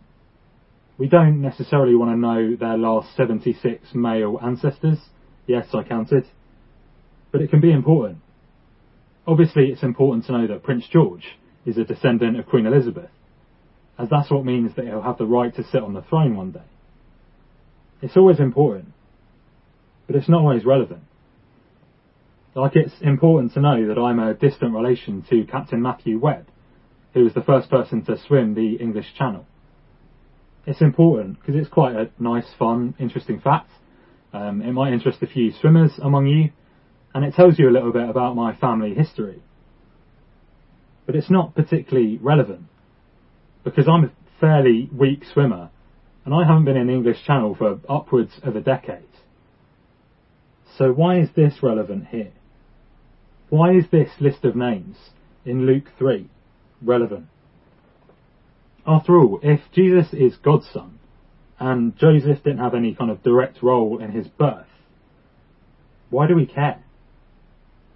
We 0.96 1.08
don't 1.08 1.40
necessarily 1.40 1.94
want 1.94 2.12
to 2.12 2.16
know 2.16 2.56
their 2.56 2.76
last 2.76 3.14
76 3.16 3.94
male 3.94 4.38
ancestors. 4.42 4.98
Yes, 5.46 5.66
I 5.72 5.82
counted. 5.82 6.24
But 7.30 7.42
it 7.42 7.50
can 7.50 7.60
be 7.60 7.72
important. 7.72 8.18
Obviously, 9.26 9.70
it's 9.70 9.82
important 9.82 10.24
to 10.26 10.32
know 10.32 10.46
that 10.46 10.62
Prince 10.62 10.86
George 10.90 11.24
is 11.66 11.76
a 11.76 11.84
descendant 11.84 12.38
of 12.38 12.46
Queen 12.46 12.66
Elizabeth, 12.66 13.10
as 13.98 14.08
that's 14.08 14.30
what 14.30 14.44
means 14.44 14.74
that 14.76 14.86
he'll 14.86 15.02
have 15.02 15.18
the 15.18 15.26
right 15.26 15.54
to 15.54 15.64
sit 15.64 15.82
on 15.82 15.92
the 15.92 16.02
throne 16.02 16.36
one 16.36 16.52
day. 16.52 16.62
It's 18.00 18.16
always 18.16 18.40
important, 18.40 18.92
but 20.06 20.16
it's 20.16 20.28
not 20.28 20.40
always 20.40 20.64
relevant. 20.64 21.02
Like 22.54 22.74
it's 22.74 22.94
important 23.02 23.52
to 23.54 23.60
know 23.60 23.86
that 23.86 24.00
I'm 24.00 24.18
a 24.18 24.34
distant 24.34 24.74
relation 24.74 25.24
to 25.30 25.44
Captain 25.44 25.82
Matthew 25.82 26.18
Webb, 26.18 26.46
who 27.14 27.24
was 27.24 27.34
the 27.34 27.42
first 27.42 27.70
person 27.70 28.04
to 28.06 28.18
swim 28.26 28.54
the 28.54 28.76
English 28.76 29.14
Channel. 29.16 29.46
It's 30.66 30.80
important 30.80 31.38
because 31.38 31.54
it's 31.54 31.68
quite 31.68 31.94
a 31.94 32.10
nice, 32.18 32.46
fun, 32.58 32.94
interesting 32.98 33.40
fact. 33.40 33.70
Um, 34.32 34.60
it 34.60 34.72
might 34.72 34.92
interest 34.92 35.22
a 35.22 35.26
few 35.26 35.52
swimmers 35.52 35.92
among 36.02 36.26
you, 36.26 36.50
and 37.18 37.26
it 37.26 37.34
tells 37.34 37.58
you 37.58 37.68
a 37.68 37.72
little 37.72 37.92
bit 37.92 38.08
about 38.08 38.36
my 38.36 38.54
family 38.54 38.94
history. 38.94 39.42
But 41.04 41.16
it's 41.16 41.28
not 41.28 41.52
particularly 41.52 42.16
relevant 42.22 42.66
because 43.64 43.88
I'm 43.88 44.04
a 44.04 44.12
fairly 44.40 44.88
weak 44.96 45.24
swimmer 45.24 45.70
and 46.24 46.32
I 46.32 46.46
haven't 46.46 46.66
been 46.66 46.76
in 46.76 46.86
the 46.86 46.92
English 46.92 47.24
Channel 47.26 47.56
for 47.56 47.80
upwards 47.88 48.34
of 48.44 48.54
a 48.54 48.60
decade. 48.60 49.02
So 50.76 50.92
why 50.92 51.18
is 51.18 51.30
this 51.34 51.54
relevant 51.60 52.06
here? 52.06 52.30
Why 53.48 53.72
is 53.72 53.86
this 53.90 54.10
list 54.20 54.44
of 54.44 54.54
names 54.54 54.96
in 55.44 55.66
Luke 55.66 55.90
3 55.98 56.30
relevant? 56.80 57.26
After 58.86 59.18
all, 59.18 59.40
if 59.42 59.58
Jesus 59.74 60.12
is 60.12 60.36
God's 60.36 60.70
son, 60.72 61.00
and 61.58 61.98
Joseph 61.98 62.44
didn't 62.44 62.58
have 62.58 62.76
any 62.76 62.94
kind 62.94 63.10
of 63.10 63.24
direct 63.24 63.60
role 63.60 63.98
in 63.98 64.12
his 64.12 64.28
birth, 64.28 64.68
why 66.10 66.28
do 66.28 66.36
we 66.36 66.46
care? 66.46 66.84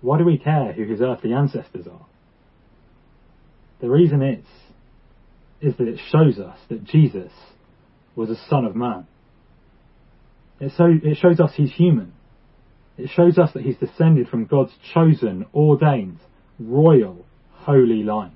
Why 0.03 0.19
do 0.19 0.25
we 0.25 0.37
care 0.37 0.73
who 0.73 0.85
his 0.85 1.01
earthly 1.01 1.33
ancestors 1.33 1.87
are? 1.87 2.07
The 3.81 3.89
reason 3.89 4.23
is, 4.23 4.45
is 5.61 5.77
that 5.79 5.89
it 5.89 6.01
shows 6.11 6.39
us 6.39 6.59
that 6.69 6.85
Jesus 6.85 7.33
was 8.15 8.29
a 8.29 8.37
son 8.49 8.65
of 8.65 8.77
man. 8.77 9.07
It, 10.61 10.73
so, 10.77 10.87
it 10.87 11.17
shows 11.17 11.41
us 11.41 11.53
he's 11.57 11.73
human. 11.73 12.13
It 12.99 13.11
shows 13.11 13.39
us 13.39 13.51
that 13.55 13.63
he's 13.63 13.77
descended 13.79 14.29
from 14.29 14.45
God's 14.45 14.73
chosen, 14.93 15.47
ordained, 15.55 16.19
royal, 16.59 17.25
holy 17.53 18.03
line. 18.03 18.33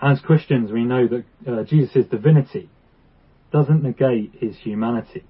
As 0.00 0.20
Christians, 0.20 0.72
we 0.72 0.84
know 0.84 1.06
that 1.06 1.24
uh, 1.46 1.62
Jesus' 1.64 2.06
divinity 2.10 2.68
doesn't 3.52 3.82
negate 3.82 4.32
his 4.40 4.56
humanity. 4.56 5.24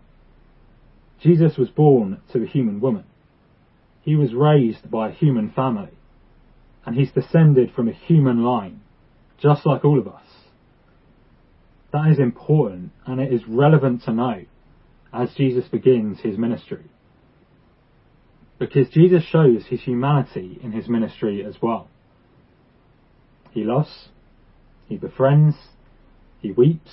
Jesus 1.20 1.56
was 1.56 1.68
born 1.68 2.20
to 2.32 2.42
a 2.42 2.46
human 2.46 2.80
woman. 2.80 3.04
He 4.02 4.16
was 4.16 4.34
raised 4.34 4.90
by 4.90 5.08
a 5.08 5.12
human 5.12 5.50
family. 5.50 5.90
And 6.84 6.96
he's 6.96 7.12
descended 7.12 7.72
from 7.74 7.88
a 7.88 7.92
human 7.92 8.42
line, 8.42 8.80
just 9.40 9.64
like 9.64 9.84
all 9.84 9.98
of 9.98 10.08
us. 10.08 10.26
That 11.92 12.10
is 12.10 12.18
important 12.18 12.90
and 13.06 13.20
it 13.20 13.32
is 13.32 13.42
relevant 13.46 14.02
to 14.04 14.12
know 14.12 14.44
as 15.12 15.34
Jesus 15.34 15.68
begins 15.68 16.20
his 16.20 16.38
ministry. 16.38 16.84
Because 18.58 18.88
Jesus 18.88 19.22
shows 19.24 19.66
his 19.66 19.82
humanity 19.82 20.58
in 20.62 20.72
his 20.72 20.88
ministry 20.88 21.44
as 21.44 21.56
well. 21.60 21.88
He 23.50 23.64
loves, 23.64 24.08
he 24.86 24.96
befriends, 24.96 25.56
he 26.40 26.52
weeps, 26.52 26.90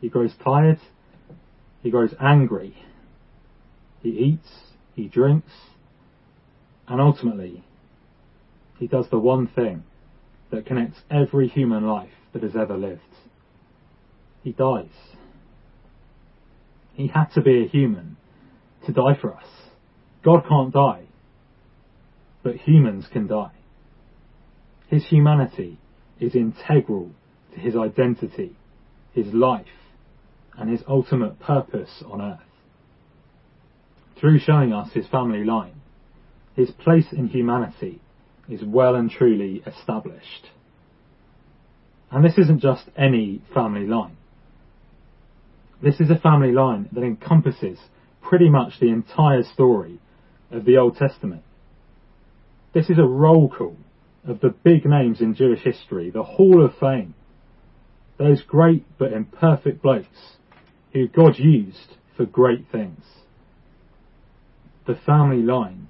he 0.00 0.08
grows 0.08 0.32
tired, 0.44 0.80
he 1.82 1.90
grows 1.90 2.14
angry, 2.20 2.76
he 4.02 4.10
eats, 4.10 4.48
he 4.94 5.08
drinks, 5.08 5.50
and 6.88 7.00
ultimately, 7.00 7.64
he 8.78 8.86
does 8.86 9.06
the 9.10 9.18
one 9.18 9.46
thing 9.46 9.84
that 10.50 10.66
connects 10.66 11.00
every 11.10 11.48
human 11.48 11.86
life 11.86 12.10
that 12.32 12.42
has 12.42 12.54
ever 12.56 12.76
lived. 12.76 13.00
He 14.42 14.52
dies. 14.52 14.86
He 16.94 17.08
had 17.08 17.26
to 17.34 17.40
be 17.40 17.64
a 17.64 17.68
human 17.68 18.16
to 18.86 18.92
die 18.92 19.16
for 19.20 19.34
us. 19.34 19.46
God 20.22 20.44
can't 20.48 20.72
die, 20.72 21.04
but 22.42 22.56
humans 22.56 23.06
can 23.10 23.26
die. 23.26 23.52
His 24.88 25.06
humanity 25.06 25.78
is 26.20 26.34
integral 26.34 27.10
to 27.54 27.60
his 27.60 27.74
identity, 27.74 28.56
his 29.12 29.26
life, 29.32 29.66
and 30.56 30.70
his 30.70 30.82
ultimate 30.86 31.40
purpose 31.40 32.02
on 32.06 32.20
earth. 32.20 32.38
Through 34.20 34.38
showing 34.40 34.72
us 34.72 34.92
his 34.92 35.06
family 35.08 35.44
line, 35.44 35.80
his 36.56 36.70
place 36.70 37.12
in 37.12 37.28
humanity 37.28 38.00
is 38.48 38.62
well 38.62 38.94
and 38.94 39.10
truly 39.10 39.62
established. 39.66 40.50
And 42.10 42.24
this 42.24 42.38
isn't 42.38 42.60
just 42.60 42.84
any 42.96 43.42
family 43.52 43.86
line. 43.86 44.16
This 45.82 46.00
is 46.00 46.10
a 46.10 46.18
family 46.18 46.52
line 46.52 46.88
that 46.92 47.02
encompasses 47.02 47.78
pretty 48.22 48.48
much 48.48 48.78
the 48.78 48.88
entire 48.88 49.42
story 49.42 49.98
of 50.50 50.64
the 50.64 50.76
Old 50.76 50.96
Testament. 50.96 51.42
This 52.72 52.88
is 52.88 52.98
a 52.98 53.04
roll 53.04 53.48
call 53.48 53.76
of 54.26 54.40
the 54.40 54.50
big 54.50 54.84
names 54.86 55.20
in 55.20 55.34
Jewish 55.34 55.60
history, 55.60 56.10
the 56.10 56.22
Hall 56.22 56.64
of 56.64 56.72
Fame, 56.78 57.14
those 58.16 58.42
great 58.42 58.84
but 58.98 59.12
imperfect 59.12 59.82
blokes 59.82 60.36
who 60.92 61.08
God 61.08 61.38
used 61.38 61.96
for 62.16 62.24
great 62.24 62.66
things. 62.70 63.04
The 64.86 64.94
family 64.94 65.42
line 65.42 65.88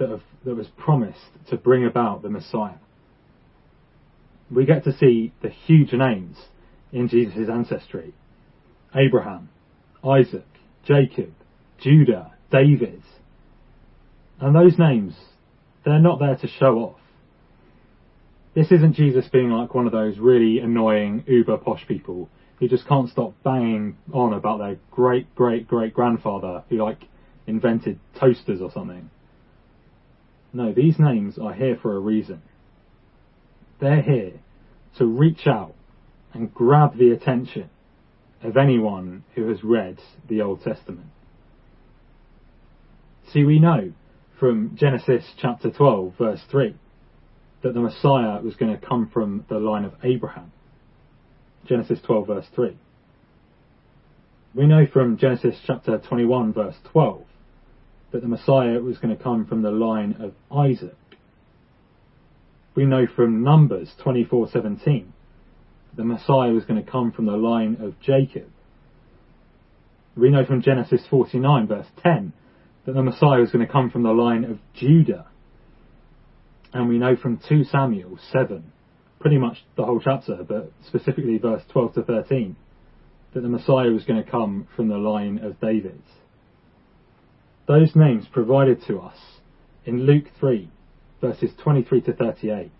that, 0.00 0.08
have, 0.08 0.22
that 0.44 0.56
was 0.56 0.66
promised 0.76 1.30
to 1.50 1.56
bring 1.56 1.86
about 1.86 2.22
the 2.22 2.30
Messiah. 2.30 2.78
We 4.50 4.66
get 4.66 4.82
to 4.84 4.96
see 4.96 5.32
the 5.42 5.50
huge 5.50 5.92
names 5.92 6.36
in 6.92 7.06
Jesus' 7.06 7.48
ancestry. 7.48 8.12
Abraham, 8.96 9.50
Isaac, 10.04 10.46
Jacob, 10.84 11.32
Judah, 11.78 12.32
David. 12.50 13.02
And 14.40 14.56
those 14.56 14.76
names, 14.78 15.14
they're 15.84 16.00
not 16.00 16.18
there 16.18 16.36
to 16.36 16.48
show 16.48 16.78
off. 16.78 16.96
This 18.54 18.72
isn't 18.72 18.96
Jesus 18.96 19.28
being 19.30 19.50
like 19.50 19.74
one 19.74 19.86
of 19.86 19.92
those 19.92 20.18
really 20.18 20.58
annoying 20.58 21.22
uber 21.28 21.58
posh 21.58 21.86
people 21.86 22.28
who 22.58 22.68
just 22.68 22.88
can't 22.88 23.08
stop 23.08 23.32
banging 23.44 23.96
on 24.12 24.32
about 24.32 24.58
their 24.58 24.76
great 24.90 25.32
great 25.36 25.68
great 25.68 25.94
grandfather 25.94 26.64
who 26.68 26.76
like 26.82 27.04
invented 27.46 28.00
toasters 28.18 28.60
or 28.60 28.72
something. 28.72 29.08
No, 30.52 30.72
these 30.72 30.98
names 30.98 31.38
are 31.38 31.54
here 31.54 31.78
for 31.80 31.96
a 31.96 32.00
reason. 32.00 32.42
They're 33.80 34.02
here 34.02 34.32
to 34.98 35.06
reach 35.06 35.46
out 35.46 35.74
and 36.32 36.52
grab 36.52 36.96
the 36.96 37.12
attention 37.12 37.70
of 38.42 38.56
anyone 38.56 39.24
who 39.34 39.48
has 39.48 39.62
read 39.62 39.98
the 40.28 40.42
Old 40.42 40.62
Testament. 40.62 41.06
See, 43.32 43.44
we 43.44 43.58
know 43.58 43.92
from 44.38 44.76
Genesis 44.76 45.24
chapter 45.36 45.70
12 45.70 46.14
verse 46.18 46.40
3 46.50 46.74
that 47.62 47.74
the 47.74 47.80
Messiah 47.80 48.40
was 48.40 48.56
going 48.56 48.78
to 48.78 48.86
come 48.86 49.08
from 49.12 49.44
the 49.48 49.58
line 49.58 49.84
of 49.84 49.92
Abraham. 50.02 50.50
Genesis 51.66 52.00
12 52.04 52.26
verse 52.26 52.46
3. 52.54 52.76
We 54.54 54.66
know 54.66 54.86
from 54.86 55.16
Genesis 55.16 55.56
chapter 55.64 55.98
21 55.98 56.52
verse 56.52 56.74
12 56.90 57.22
that 58.12 58.22
the 58.22 58.28
Messiah 58.28 58.80
was 58.80 58.98
going 58.98 59.16
to 59.16 59.22
come 59.22 59.46
from 59.46 59.62
the 59.62 59.70
line 59.70 60.16
of 60.20 60.34
Isaac. 60.54 60.96
We 62.74 62.84
know 62.84 63.06
from 63.06 63.42
Numbers 63.42 63.94
24:17 64.04 65.06
the 65.96 66.04
Messiah 66.04 66.52
was 66.52 66.64
going 66.64 66.82
to 66.82 66.90
come 66.90 67.10
from 67.10 67.26
the 67.26 67.36
line 67.36 67.76
of 67.80 67.98
Jacob. 68.00 68.48
We 70.16 70.30
know 70.30 70.44
from 70.44 70.62
Genesis 70.62 71.02
49 71.08 71.66
verse 71.66 71.86
10 72.02 72.32
that 72.86 72.92
the 72.92 73.02
Messiah 73.02 73.40
was 73.40 73.50
going 73.50 73.66
to 73.66 73.72
come 73.72 73.90
from 73.90 74.02
the 74.02 74.12
line 74.12 74.44
of 74.44 74.58
Judah. 74.74 75.26
And 76.72 76.88
we 76.88 76.98
know 76.98 77.16
from 77.16 77.40
2 77.48 77.64
Samuel 77.64 78.18
7, 78.30 78.72
pretty 79.18 79.38
much 79.38 79.64
the 79.76 79.84
whole 79.84 80.00
chapter, 80.00 80.44
but 80.46 80.72
specifically 80.86 81.38
verse 81.38 81.62
12 81.72 81.94
to 81.94 82.02
13, 82.02 82.56
that 83.34 83.40
the 83.40 83.48
Messiah 83.48 83.90
was 83.90 84.04
going 84.04 84.22
to 84.22 84.30
come 84.30 84.66
from 84.76 84.88
the 84.88 84.96
line 84.96 85.38
of 85.38 85.60
David. 85.60 86.00
Those 87.70 87.94
names 87.94 88.26
provided 88.32 88.82
to 88.88 88.98
us 88.98 89.16
in 89.84 90.04
Luke 90.04 90.24
3, 90.40 90.68
verses 91.20 91.52
23 91.62 92.00
to 92.00 92.12
38, 92.12 92.72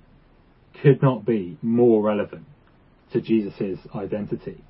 could 0.83 1.01
not 1.01 1.25
be 1.25 1.57
more 1.63 2.03
relevant 2.03 2.47
to 3.13 3.21
Jesus' 3.21 3.79
identity. 3.95 4.65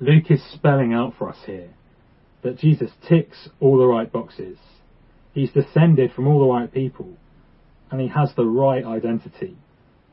Luke 0.00 0.28
is 0.30 0.42
spelling 0.52 0.92
out 0.92 1.14
for 1.16 1.28
us 1.28 1.36
here 1.46 1.68
that 2.42 2.58
Jesus 2.58 2.90
ticks 3.08 3.48
all 3.60 3.78
the 3.78 3.86
right 3.86 4.10
boxes. 4.10 4.58
He's 5.32 5.52
descended 5.52 6.10
from 6.12 6.26
all 6.26 6.40
the 6.40 6.52
right 6.52 6.74
people, 6.74 7.16
and 7.92 8.00
he 8.00 8.08
has 8.08 8.32
the 8.34 8.46
right 8.46 8.84
identity 8.84 9.56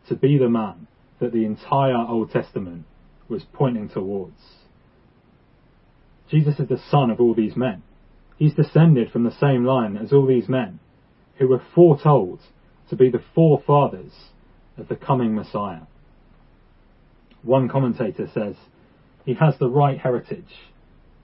to 0.09 0.15
be 0.15 0.37
the 0.37 0.47
man 0.47 0.85
that 1.19 1.33
the 1.33 1.45
entire 1.45 1.97
Old 1.97 2.29
Testament 2.29 2.85
was 3.27 3.41
pointing 3.51 3.89
towards. 3.89 4.37
Jesus 6.29 6.59
is 6.59 6.69
the 6.69 6.79
son 6.91 7.09
of 7.09 7.19
all 7.19 7.33
these 7.33 7.55
men. 7.55 7.81
He's 8.37 8.53
descended 8.53 9.11
from 9.11 9.23
the 9.23 9.31
same 9.39 9.65
line 9.65 9.97
as 9.97 10.11
all 10.11 10.25
these 10.25 10.49
men 10.49 10.79
who 11.37 11.47
were 11.47 11.61
foretold 11.73 12.39
to 12.89 12.95
be 12.95 13.09
the 13.09 13.23
forefathers 13.33 14.13
of 14.77 14.87
the 14.87 14.95
coming 14.95 15.35
Messiah. 15.35 15.81
One 17.43 17.69
commentator 17.69 18.27
says, 18.33 18.55
he 19.25 19.35
has 19.35 19.57
the 19.57 19.69
right 19.69 19.99
heritage 19.99 20.71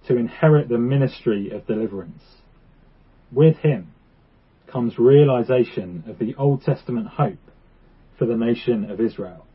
to 0.07 0.17
inherit 0.17 0.69
the 0.69 0.77
ministry 0.77 1.51
of 1.51 1.67
deliverance. 1.67 2.23
With 3.31 3.57
him 3.57 3.93
comes 4.67 4.97
realization 4.97 6.03
of 6.07 6.19
the 6.19 6.35
Old 6.35 6.63
Testament 6.63 7.07
hope 7.07 7.39
for 8.17 8.25
the 8.25 8.37
nation 8.37 8.89
of 8.89 8.99
Israel. 8.99 9.45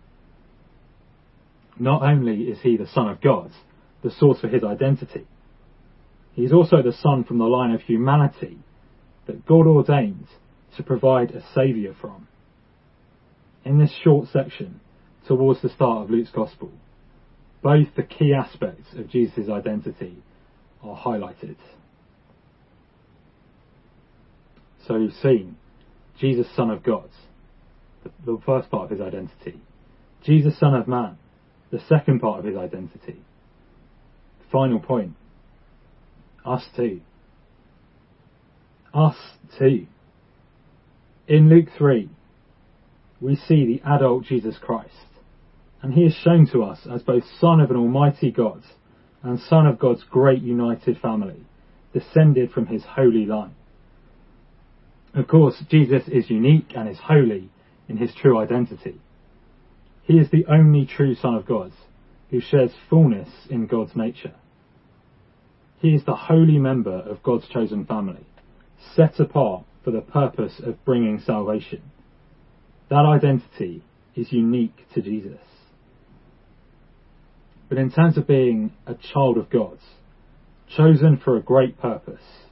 Not 1.78 2.02
only 2.02 2.42
is 2.42 2.60
he 2.62 2.76
the 2.76 2.86
Son 2.86 3.08
of 3.08 3.20
God, 3.20 3.50
the 4.02 4.10
source 4.10 4.40
for 4.40 4.48
his 4.48 4.62
identity, 4.62 5.26
he 6.34 6.42
is 6.42 6.52
also 6.52 6.82
the 6.82 6.92
Son 6.92 7.24
from 7.24 7.38
the 7.38 7.44
line 7.44 7.70
of 7.70 7.80
humanity 7.82 8.58
that 9.26 9.46
God 9.46 9.66
ordained 9.66 10.26
to 10.76 10.82
provide 10.82 11.30
a 11.30 11.42
Saviour 11.54 11.94
from. 12.00 12.28
In 13.64 13.78
this 13.78 13.94
short 14.02 14.28
section, 14.32 14.80
towards 15.26 15.62
the 15.62 15.68
start 15.68 16.04
of 16.04 16.10
Luke's 16.10 16.30
Gospel, 16.30 16.70
both 17.62 17.86
the 17.96 18.02
key 18.02 18.34
aspects 18.34 18.88
of 18.96 19.08
Jesus' 19.08 19.48
identity 19.48 20.16
are 20.82 20.96
highlighted. 20.96 21.56
So 24.86 24.96
you've 24.96 25.14
seen 25.14 25.56
Jesus, 26.18 26.46
Son 26.54 26.70
of 26.70 26.82
God, 26.82 27.08
the, 28.02 28.10
the 28.26 28.38
first 28.44 28.70
part 28.70 28.84
of 28.84 28.90
his 28.90 29.00
identity. 29.00 29.60
Jesus, 30.22 30.58
Son 30.58 30.74
of 30.74 30.86
Man, 30.86 31.16
the 31.70 31.80
second 31.88 32.20
part 32.20 32.40
of 32.40 32.44
his 32.44 32.56
identity. 32.56 33.20
Final 34.52 34.80
point. 34.80 35.14
Us 36.44 36.64
too. 36.76 37.00
Us 38.92 39.16
too. 39.58 39.86
In 41.26 41.48
Luke 41.48 41.68
3, 41.76 42.08
we 43.20 43.36
see 43.36 43.64
the 43.66 43.88
adult 43.88 44.24
Jesus 44.24 44.56
Christ, 44.60 44.90
and 45.82 45.94
he 45.94 46.02
is 46.02 46.14
shown 46.14 46.46
to 46.52 46.62
us 46.62 46.86
as 46.92 47.02
both 47.02 47.24
Son 47.40 47.60
of 47.60 47.70
an 47.70 47.76
Almighty 47.76 48.30
God 48.30 48.62
and 49.22 49.40
son 49.40 49.66
of 49.66 49.78
God's 49.78 50.04
great 50.04 50.42
united 50.42 50.98
family, 50.98 51.46
descended 51.94 52.52
from 52.52 52.66
his 52.66 52.84
holy 52.84 53.24
line. 53.24 53.54
Of 55.14 55.28
course, 55.28 55.62
Jesus 55.70 56.02
is 56.08 56.28
unique 56.28 56.72
and 56.76 56.88
is 56.88 56.98
holy 57.02 57.48
in 57.88 57.96
his 57.96 58.14
true 58.14 58.38
identity. 58.38 59.00
He 60.02 60.18
is 60.18 60.30
the 60.30 60.44
only 60.46 60.84
true 60.84 61.14
Son 61.14 61.34
of 61.34 61.46
God 61.46 61.72
who 62.30 62.40
shares 62.40 62.72
fullness 62.90 63.28
in 63.48 63.66
God's 63.66 63.96
nature. 63.96 64.34
He 65.84 65.94
is 65.94 66.04
the 66.06 66.16
holy 66.16 66.58
member 66.58 67.00
of 67.00 67.22
God's 67.22 67.46
chosen 67.46 67.84
family, 67.84 68.24
set 68.96 69.20
apart 69.20 69.66
for 69.84 69.90
the 69.90 70.00
purpose 70.00 70.58
of 70.64 70.82
bringing 70.86 71.20
salvation. 71.20 71.82
That 72.88 73.04
identity 73.04 73.84
is 74.16 74.32
unique 74.32 74.78
to 74.94 75.02
Jesus. 75.02 75.42
But 77.68 77.76
in 77.76 77.90
terms 77.90 78.16
of 78.16 78.26
being 78.26 78.72
a 78.86 78.94
child 78.94 79.36
of 79.36 79.50
God, 79.50 79.76
chosen 80.74 81.18
for 81.22 81.36
a 81.36 81.42
great 81.42 81.78
purpose, 81.78 82.46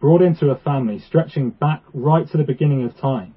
brought 0.00 0.22
into 0.22 0.50
a 0.50 0.60
family 0.60 1.00
stretching 1.00 1.50
back 1.50 1.82
right 1.92 2.30
to 2.30 2.38
the 2.38 2.44
beginning 2.44 2.84
of 2.84 2.96
time, 2.96 3.34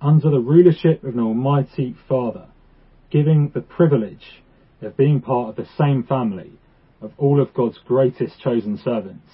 under 0.00 0.30
the 0.30 0.38
rulership 0.38 1.02
of 1.02 1.14
an 1.14 1.20
almighty 1.20 1.96
Father, 2.08 2.46
giving 3.10 3.50
the 3.52 3.60
privilege 3.60 4.44
of 4.82 4.96
being 4.96 5.20
part 5.20 5.48
of 5.48 5.56
the 5.56 5.68
same 5.76 6.04
family 6.04 6.52
of 7.00 7.12
all 7.18 7.40
of 7.40 7.54
God's 7.54 7.78
greatest 7.86 8.40
chosen 8.40 8.78
servants. 8.78 9.30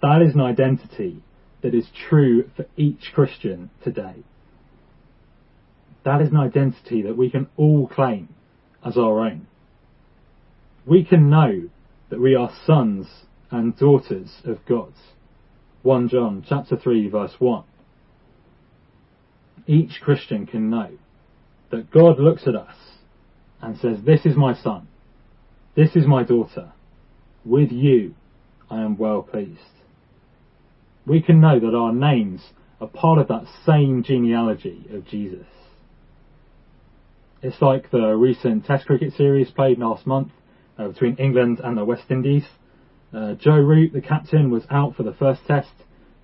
That 0.00 0.22
is 0.22 0.34
an 0.34 0.40
identity 0.40 1.22
that 1.62 1.74
is 1.74 1.86
true 2.08 2.50
for 2.56 2.66
each 2.76 3.12
Christian 3.14 3.70
today. 3.84 4.16
That 6.04 6.20
is 6.20 6.30
an 6.30 6.36
identity 6.36 7.02
that 7.02 7.16
we 7.16 7.30
can 7.30 7.48
all 7.56 7.86
claim 7.86 8.28
as 8.84 8.96
our 8.96 9.20
own. 9.20 9.46
We 10.84 11.04
can 11.04 11.30
know 11.30 11.68
that 12.10 12.20
we 12.20 12.34
are 12.34 12.50
sons 12.66 13.06
and 13.50 13.76
daughters 13.76 14.30
of 14.44 14.58
God. 14.66 14.92
1 15.82 16.08
John 16.08 16.44
chapter 16.48 16.76
3 16.76 17.08
verse 17.08 17.34
1. 17.38 17.64
Each 19.66 20.00
Christian 20.00 20.46
can 20.46 20.70
know 20.70 20.90
that 21.70 21.90
God 21.90 22.18
looks 22.18 22.46
at 22.48 22.56
us 22.56 22.74
and 23.60 23.78
says, 23.78 23.98
this 24.04 24.26
is 24.26 24.36
my 24.36 24.54
son. 24.54 24.88
This 25.74 25.96
is 25.96 26.06
my 26.06 26.22
daughter. 26.22 26.72
With 27.46 27.72
you 27.72 28.14
I 28.70 28.82
am 28.82 28.98
well 28.98 29.22
pleased. 29.22 29.58
We 31.06 31.22
can 31.22 31.40
know 31.40 31.58
that 31.58 31.74
our 31.74 31.94
names 31.94 32.42
are 32.78 32.86
part 32.86 33.18
of 33.18 33.28
that 33.28 33.46
same 33.64 34.02
genealogy 34.02 34.86
of 34.92 35.06
Jesus. 35.06 35.46
It's 37.42 37.60
like 37.62 37.90
the 37.90 38.14
recent 38.14 38.66
Test 38.66 38.86
cricket 38.86 39.14
series 39.14 39.50
played 39.50 39.78
last 39.78 40.06
month 40.06 40.28
uh, 40.78 40.88
between 40.88 41.16
England 41.16 41.60
and 41.64 41.76
the 41.76 41.86
West 41.86 42.04
Indies. 42.10 42.44
Uh, 43.12 43.34
Joe 43.34 43.56
Root, 43.56 43.94
the 43.94 44.02
captain, 44.02 44.50
was 44.50 44.64
out 44.70 44.94
for 44.94 45.02
the 45.04 45.14
first 45.14 45.40
test 45.46 45.72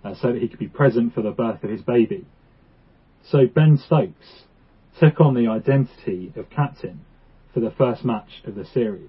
uh, 0.05 0.15
so 0.15 0.33
that 0.33 0.43
he 0.43 0.49
could 0.49 0.61
be 0.61 0.69
present 0.69 1.15
for 1.15 1.23
the 1.23 1.31
birth 1.31 1.65
of 1.65 1.71
his 1.71 1.83
baby. 1.83 2.27
So 3.31 3.47
Ben 3.47 3.79
Stokes 3.79 4.45
took 5.01 5.21
on 5.21 5.35
the 5.35 5.49
identity 5.49 6.33
of 6.37 6.51
captain 6.51 7.01
for 7.55 7.61
the 7.61 7.71
first 7.71 8.05
match 8.05 8.43
of 8.45 8.55
the 8.55 8.65
series. 8.67 9.09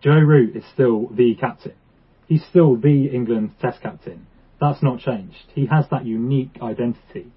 Joe 0.00 0.18
Root 0.18 0.56
is 0.56 0.64
still 0.72 1.08
the 1.08 1.34
captain. 1.34 1.74
He's 2.26 2.44
still 2.44 2.76
the 2.76 3.06
England 3.06 3.52
test 3.60 3.82
captain. 3.82 4.26
That's 4.60 4.82
not 4.82 5.00
changed. 5.00 5.46
He 5.54 5.66
has 5.66 5.86
that 5.90 6.04
unique 6.04 6.58
identity. 6.62 7.32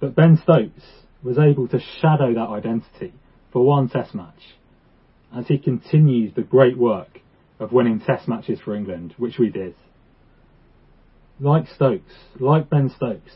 But 0.00 0.14
Ben 0.14 0.38
Stokes 0.42 0.82
was 1.22 1.38
able 1.38 1.68
to 1.68 1.80
shadow 2.00 2.34
that 2.34 2.50
identity 2.50 3.14
for 3.52 3.64
one 3.64 3.88
test 3.88 4.14
match 4.14 4.56
as 5.34 5.46
he 5.48 5.58
continues 5.58 6.34
the 6.34 6.42
great 6.42 6.76
work 6.76 7.20
of 7.58 7.72
winning 7.72 8.00
test 8.00 8.28
matches 8.28 8.60
for 8.60 8.74
England, 8.74 9.14
which 9.16 9.38
we 9.38 9.48
did. 9.48 9.74
Like 11.40 11.66
Stokes, 11.74 12.12
like 12.38 12.68
Ben 12.68 12.90
Stokes, 12.94 13.32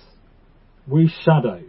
we 0.86 1.08
shadow 1.24 1.62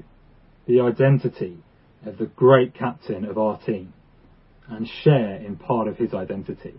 the 0.67 0.81
identity 0.81 1.57
of 2.05 2.17
the 2.17 2.25
great 2.25 2.73
captain 2.73 3.25
of 3.25 3.37
our 3.37 3.59
team 3.59 3.93
and 4.69 4.87
share 5.03 5.35
in 5.35 5.55
part 5.55 5.87
of 5.87 5.97
his 5.97 6.13
identity. 6.13 6.75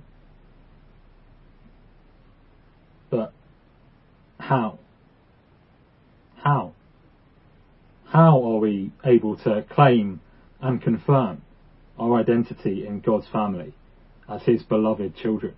But 3.10 3.32
how? 4.38 4.78
How? 6.36 6.72
How 8.06 8.42
are 8.42 8.58
we 8.58 8.92
able 9.04 9.36
to 9.38 9.64
claim 9.70 10.20
and 10.60 10.82
confirm 10.82 11.42
our 11.98 12.18
identity 12.18 12.86
in 12.86 13.00
God's 13.00 13.26
family 13.28 13.74
as 14.28 14.42
His 14.42 14.62
beloved 14.62 15.16
children? 15.16 15.54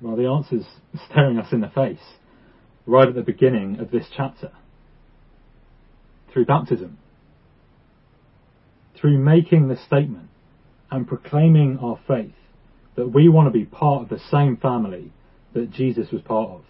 Well, 0.00 0.16
the 0.16 0.26
answer's 0.26 0.66
staring 1.10 1.38
us 1.38 1.52
in 1.52 1.60
the 1.60 1.68
face 1.68 1.98
right 2.86 3.08
at 3.08 3.14
the 3.14 3.22
beginning 3.22 3.80
of 3.80 3.90
this 3.90 4.06
chapter. 4.14 4.52
Through 6.32 6.46
baptism. 6.46 6.98
Through 9.04 9.18
making 9.18 9.68
the 9.68 9.76
statement 9.76 10.30
and 10.90 11.06
proclaiming 11.06 11.78
our 11.82 12.00
faith 12.08 12.32
that 12.96 13.12
we 13.12 13.28
want 13.28 13.48
to 13.48 13.50
be 13.50 13.66
part 13.66 14.00
of 14.00 14.08
the 14.08 14.18
same 14.30 14.56
family 14.56 15.12
that 15.52 15.70
Jesus 15.70 16.10
was 16.10 16.22
part 16.22 16.48
of. 16.48 16.62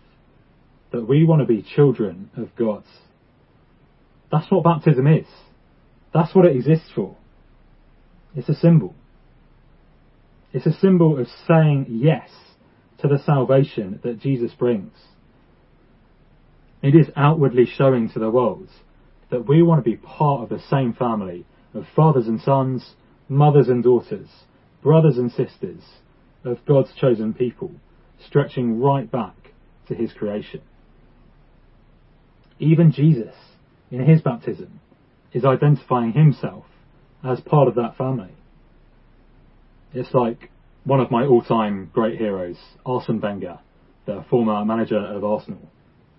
That 0.91 1.07
we 1.07 1.25
want 1.25 1.43
to 1.43 1.47
be 1.47 1.63
children 1.63 2.31
of 2.37 2.49
God. 2.57 2.83
That's 4.33 4.51
what 4.51 4.65
baptism 4.65 5.07
is. 5.07 5.29
That's 6.13 6.35
what 6.35 6.45
it 6.45 6.57
exists 6.57 6.89
for. 6.93 7.17
It's 8.35 8.49
a 8.49 8.55
symbol. 8.57 8.97
It's 10.53 10.67
a 10.67 10.73
symbol 10.73 11.21
of 11.21 11.29
saying 11.47 11.87
yes 11.89 12.31
to 12.99 13.07
the 13.07 13.23
salvation 13.25 14.01
that 14.03 14.19
Jesus 14.19 14.51
brings. 14.55 14.91
It 16.83 16.97
is 16.97 17.07
outwardly 17.15 17.67
showing 17.67 18.11
to 18.11 18.19
the 18.19 18.29
world 18.29 18.71
that 19.31 19.47
we 19.47 19.63
want 19.63 19.85
to 19.85 19.89
be 19.89 19.97
part 19.97 20.43
of 20.43 20.49
the 20.49 20.65
same 20.69 20.95
family 20.95 21.47
of 21.75 21.85
fathers 21.95 22.27
and 22.27 22.41
sons, 22.41 22.95
mothers 23.29 23.69
and 23.69 23.83
daughters, 23.83 24.29
brothers 24.83 25.19
and 25.19 25.31
sisters 25.31 25.83
of 26.45 26.65
God's 26.67 26.93
chosen 27.01 27.35
people, 27.35 27.73
stretching 28.27 28.81
right 28.81 29.11
back 29.11 29.35
to 29.89 29.95
his 29.95 30.13
creation. 30.13 30.61
Even 32.59 32.93
Jesus, 32.93 33.35
in 33.91 34.05
his 34.05 34.23
baptism, 34.23 34.81
is 35.33 35.45
identifying 35.45 36.13
himself 36.13 36.65
as 37.25 37.41
part 37.41 37.69
of 37.69 37.75
that 37.75 37.97
family. 37.97 38.33
It's 39.93 40.15
like 40.15 40.51
one 40.85 41.01
of 41.01 41.11
my 41.11 41.25
all-time 41.25 41.91
great 41.93 42.19
heroes, 42.19 42.59
Arsene 42.85 43.21
Wenger, 43.21 43.59
the 44.07 44.25
former 44.29 44.65
manager 44.65 44.99
of 44.99 45.25
Arsenal, 45.25 45.71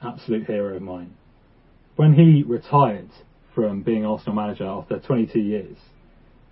absolute 0.01 0.45
hero 0.47 0.75
of 0.75 0.81
mine. 0.81 1.15
When 1.95 2.13
he 2.13 2.43
retired 2.43 3.09
from 3.55 3.81
being 3.81 4.05
Arsenal 4.05 4.35
manager 4.35 4.65
after 4.65 4.99
22 4.99 5.39
years, 5.39 5.77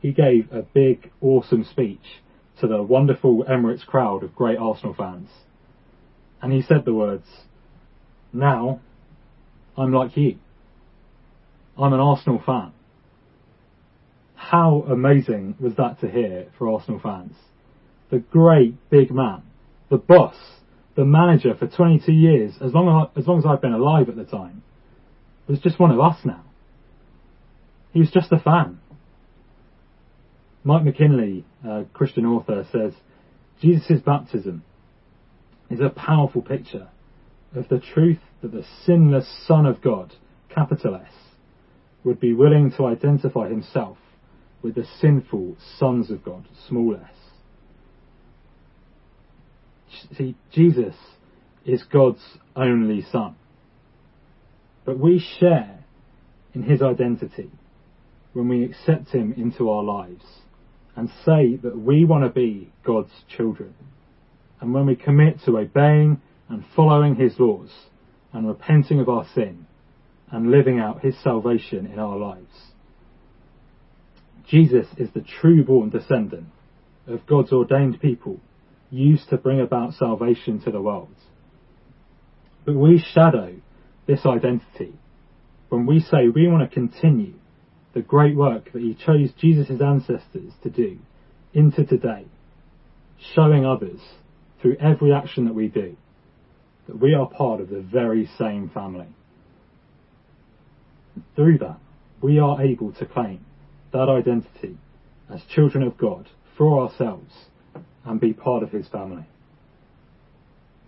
he 0.01 0.11
gave 0.11 0.51
a 0.51 0.61
big, 0.61 1.11
awesome 1.21 1.65
speech 1.65 2.21
to 2.59 2.67
the 2.67 2.81
wonderful 2.81 3.43
Emirates 3.43 3.85
crowd 3.85 4.23
of 4.23 4.33
great 4.33 4.57
Arsenal 4.57 4.93
fans. 4.93 5.29
And 6.41 6.51
he 6.51 6.61
said 6.61 6.85
the 6.85 6.93
words, 6.93 7.25
Now, 8.31 8.79
I'm 9.77 9.91
like 9.91 10.15
you. 10.17 10.37
I'm 11.77 11.93
an 11.93 11.99
Arsenal 11.99 12.41
fan. 12.45 12.71
How 14.35 14.85
amazing 14.89 15.55
was 15.59 15.75
that 15.77 15.99
to 16.01 16.09
hear 16.09 16.47
for 16.57 16.69
Arsenal 16.69 16.99
fans? 16.99 17.33
The 18.11 18.19
great 18.19 18.75
big 18.89 19.09
man, 19.09 19.41
the 19.89 19.97
boss, 19.97 20.35
the 20.95 21.05
manager 21.05 21.55
for 21.55 21.67
22 21.67 22.11
years, 22.11 22.53
as 22.61 22.73
long 22.73 23.09
as, 23.15 23.23
as 23.23 23.27
long 23.27 23.39
as 23.39 23.45
I've 23.45 23.61
been 23.61 23.73
alive 23.73 24.09
at 24.09 24.15
the 24.15 24.25
time, 24.25 24.61
was 25.47 25.59
just 25.59 25.79
one 25.79 25.91
of 25.91 25.99
us 25.99 26.17
now. 26.23 26.43
He 27.93 27.99
was 27.99 28.12
just 28.12 28.32
a 28.32 28.39
fan. 28.39 28.79
Mike 30.63 30.84
McKinley, 30.84 31.45
a 31.63 31.86
Christian 31.93 32.25
author, 32.25 32.65
says 32.71 32.93
Jesus' 33.62 34.01
baptism 34.03 34.63
is 35.69 35.79
a 35.79 35.89
powerful 35.89 36.41
picture 36.41 36.88
of 37.56 37.69
the 37.69 37.79
truth 37.79 38.19
that 38.41 38.51
the 38.51 38.65
sinless 38.86 39.27
Son 39.47 39.65
of 39.65 39.82
God, 39.82 40.13
capital 40.53 40.95
S, 40.95 41.13
would 42.03 42.19
be 42.19 42.34
willing 42.34 42.71
to 42.77 42.86
identify 42.86 43.47
himself 43.47 43.97
with 44.62 44.75
the 44.75 44.86
sinful 44.99 45.56
sons 45.77 46.10
of 46.10 46.23
God, 46.23 46.47
small 46.67 46.95
s. 46.95 47.12
See, 50.17 50.36
Jesus 50.51 50.95
is 51.65 51.84
God's 51.84 52.23
only 52.56 53.06
Son. 53.12 53.36
But 54.86 54.99
we 54.99 55.23
share 55.39 55.84
in 56.53 56.63
his 56.63 56.82
identity 56.82 57.51
when 58.34 58.48
we 58.48 58.63
accept 58.63 59.10
him 59.10 59.34
into 59.38 59.69
our 59.69 59.84
lives 59.84 60.24
and 60.96 61.10
say 61.26 61.56
that 61.58 61.78
we 61.78 62.06
want 62.06 62.24
to 62.24 62.30
be 62.30 62.72
God's 62.84 63.12
children. 63.36 63.74
And 64.60 64.74
when 64.74 64.86
we 64.86 64.96
commit 64.96 65.41
to 65.46 65.58
obeying 65.58 66.22
and 66.50 66.63
following 66.76 67.15
his 67.15 67.39
laws 67.39 67.69
and 68.32 68.48
repenting 68.48 69.00
of 69.00 69.10
our 69.10 69.26
sin 69.34 69.65
and 70.32 70.52
living 70.52 70.80
out 70.80 71.02
his 71.02 71.15
salvation 71.24 71.86
in 71.86 72.00
our 72.00 72.17
lives. 72.17 72.72
Jesus 74.48 74.88
is 74.98 75.10
the 75.13 75.22
true 75.22 75.63
born 75.63 75.89
descendant 75.89 76.48
of 77.08 77.26
God's 77.26 77.52
ordained 77.52 78.00
people 78.02 78.39
used 78.89 79.30
to 79.30 79.38
bring 79.38 79.60
about 79.60 79.93
salvation 79.93 80.62
to 80.62 80.72
the 80.72 80.82
world. 80.82 81.15
But 82.65 82.76
we 82.76 83.04
shadow 83.13 83.56
this 84.08 84.26
identity 84.26 84.93
when 85.69 85.86
we 85.86 86.00
say 86.00 86.28
we 86.34 86.48
want 86.48 86.69
to 86.69 86.74
continue 86.74 87.34
the 87.93 88.01
great 88.01 88.36
work 88.36 88.71
that 88.73 88.82
he 88.82 88.95
chose 88.95 89.32
Jesus' 89.39 89.82
ancestors 89.82 90.51
to 90.63 90.69
do 90.69 90.97
into 91.53 91.86
today, 91.86 92.25
showing 93.36 93.65
others 93.65 93.99
through 94.62 94.77
every 94.79 95.13
action 95.13 95.45
that 95.45 95.53
we 95.53 95.67
do 95.67 95.95
that 96.88 96.99
we 96.99 97.13
are 97.13 97.27
part 97.27 97.62
of 97.62 97.69
the 97.69 97.82
very 97.82 98.29
same 98.38 98.69
family. 98.73 99.08
Through 101.36 101.60
that, 101.60 101.79
we 102.21 102.39
are 102.39 102.62
able 102.62 102.91
to 102.93 103.06
claim 103.06 103.45
that 103.91 104.10
identity 104.10 104.77
as 105.29 105.41
children 105.43 105.84
of 105.84 105.97
God 105.97 106.27
for 106.58 106.82
ourselves 106.82 107.32
and 108.06 108.19
be 108.19 108.34
part 108.34 108.63
of 108.63 108.71
his 108.71 108.88
family. 108.88 109.25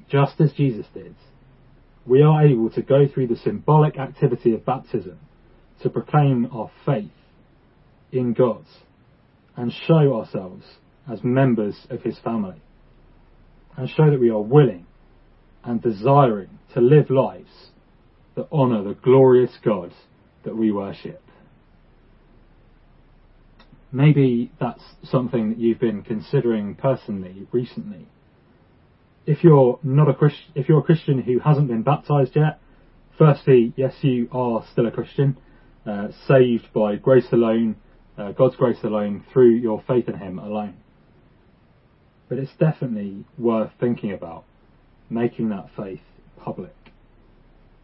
Just 0.10 0.39
as 0.41 0.52
Jesus 0.54 0.86
did, 0.94 1.15
we 2.06 2.22
are 2.22 2.46
able 2.46 2.70
to 2.72 2.82
go 2.82 3.08
through 3.08 3.28
the 3.28 3.38
symbolic 3.38 3.98
activity 3.98 4.54
of 4.54 4.65
baptism 4.65 5.20
to 5.82 5.90
proclaim 5.90 6.48
our 6.52 6.72
faith 6.86 7.12
in 8.12 8.34
God 8.34 8.66
and 9.56 9.72
show 9.88 10.16
ourselves 10.16 10.64
as 11.12 11.24
members 11.24 11.76
of 11.90 12.02
his 12.02 12.18
family 12.20 12.62
and 13.78 13.90
show 13.90 14.10
that 14.10 14.20
we 14.20 14.30
are 14.30 14.42
willing 14.42 14.86
and 15.64 15.82
desiring 15.82 16.50
to 16.74 16.82
live 16.82 17.10
lives 17.10 17.70
that 18.36 18.52
honour 18.52 18.84
the 18.84 18.94
glorious 18.94 19.58
God 19.64 19.92
that 20.44 20.56
we 20.56 20.72
worship. 20.72 21.22
Maybe 23.92 24.52
that's 24.60 24.84
something 25.04 25.50
that 25.50 25.58
you've 25.58 25.80
been 25.80 26.02
considering 26.04 26.76
personally 26.76 27.48
recently. 27.52 28.08
If 29.26 29.44
you're 29.44 29.80
not 29.84 30.10
a 30.10 30.14
Christian, 30.14 30.52
if 30.54 30.68
you're 30.68 30.80
a 30.80 30.84
Christian 30.84 31.22
who 31.22 31.40
hasn't 31.40 31.68
been 31.68 31.82
baptized 31.82 32.36
yet, 32.36 32.60
firstly, 33.18 33.74
yes, 33.76 33.94
you 34.02 34.28
are 34.32 34.66
still 34.72 34.86
a 34.86 34.92
Christian, 34.92 35.38
uh, 35.86 36.08
saved 36.28 36.67
by 36.74 36.95
grace 36.95 37.28
alone, 37.32 37.76
uh, 38.17 38.32
God's 38.32 38.56
grace 38.56 38.84
alone, 38.84 39.24
through 39.32 39.52
your 39.52 39.84
faith 39.88 40.08
in 40.08 40.17
Him 40.17 40.39
alone. 40.39 40.78
But 42.28 42.39
it's 42.39 42.56
definitely 42.60 43.26
worth 43.38 43.71
thinking 43.80 44.12
about 44.12 44.45
making 45.10 45.50
that 45.50 45.69
faith 45.78 46.02
public, 46.43 46.76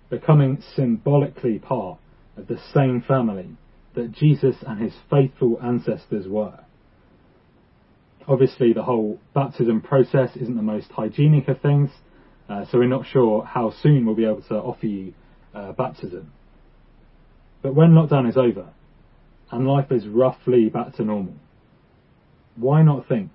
becoming 0.09 0.61
symbolically 0.75 1.59
part 1.59 1.99
of 2.37 2.47
the 2.47 2.59
same 2.73 3.03
family 3.07 3.57
that 3.95 4.11
Jesus 4.11 4.55
and 4.65 4.79
his 4.79 4.93
faithful 5.09 5.59
ancestors 5.61 6.27
were. 6.27 6.59
Obviously, 8.27 8.71
the 8.73 8.83
whole 8.83 9.19
baptism 9.33 9.81
process 9.81 10.29
isn't 10.35 10.55
the 10.55 10.61
most 10.61 10.91
hygienic 10.91 11.47
of 11.47 11.59
things, 11.61 11.89
uh, 12.49 12.65
so 12.65 12.77
we're 12.77 12.87
not 12.87 13.05
sure 13.05 13.43
how 13.43 13.73
soon 13.81 14.05
we'll 14.05 14.15
be 14.15 14.25
able 14.25 14.41
to 14.43 14.55
offer 14.55 14.85
you 14.85 15.13
uh, 15.53 15.71
baptism. 15.73 16.31
But 17.61 17.75
when 17.75 17.91
lockdown 17.91 18.27
is 18.27 18.37
over 18.37 18.69
and 19.51 19.67
life 19.67 19.91
is 19.91 20.07
roughly 20.07 20.69
back 20.69 20.95
to 20.95 21.03
normal, 21.03 21.35
why 22.55 22.81
not 22.81 23.07
think 23.07 23.31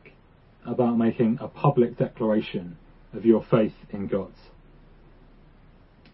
about 0.66 0.98
making 0.98 1.38
a 1.40 1.48
public 1.48 1.96
declaration 1.96 2.76
of 3.12 3.24
your 3.24 3.44
faith 3.48 3.74
in 3.90 4.08
God? 4.08 4.32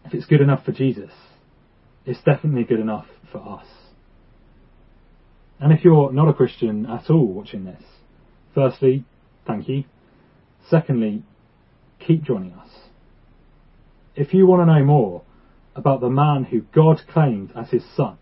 If 0.05 0.13
it's 0.13 0.25
good 0.25 0.41
enough 0.41 0.65
for 0.65 0.71
Jesus, 0.71 1.11
it's 2.05 2.21
definitely 2.23 2.63
good 2.63 2.79
enough 2.79 3.07
for 3.31 3.39
us. 3.39 3.65
And 5.59 5.71
if 5.71 5.83
you're 5.83 6.11
not 6.11 6.27
a 6.27 6.33
Christian 6.33 6.85
at 6.85 7.09
all 7.09 7.25
watching 7.25 7.63
this, 7.63 7.81
firstly, 8.53 9.05
thank 9.47 9.69
you. 9.69 9.85
Secondly, 10.69 11.23
keep 12.05 12.23
joining 12.23 12.51
us. 12.53 12.69
If 14.15 14.33
you 14.33 14.45
want 14.45 14.61
to 14.61 14.65
know 14.65 14.83
more 14.83 15.23
about 15.75 16.01
the 16.01 16.09
man 16.09 16.45
who 16.45 16.61
God 16.73 17.01
claimed 17.11 17.51
as 17.55 17.69
his 17.69 17.83
son, 17.95 18.17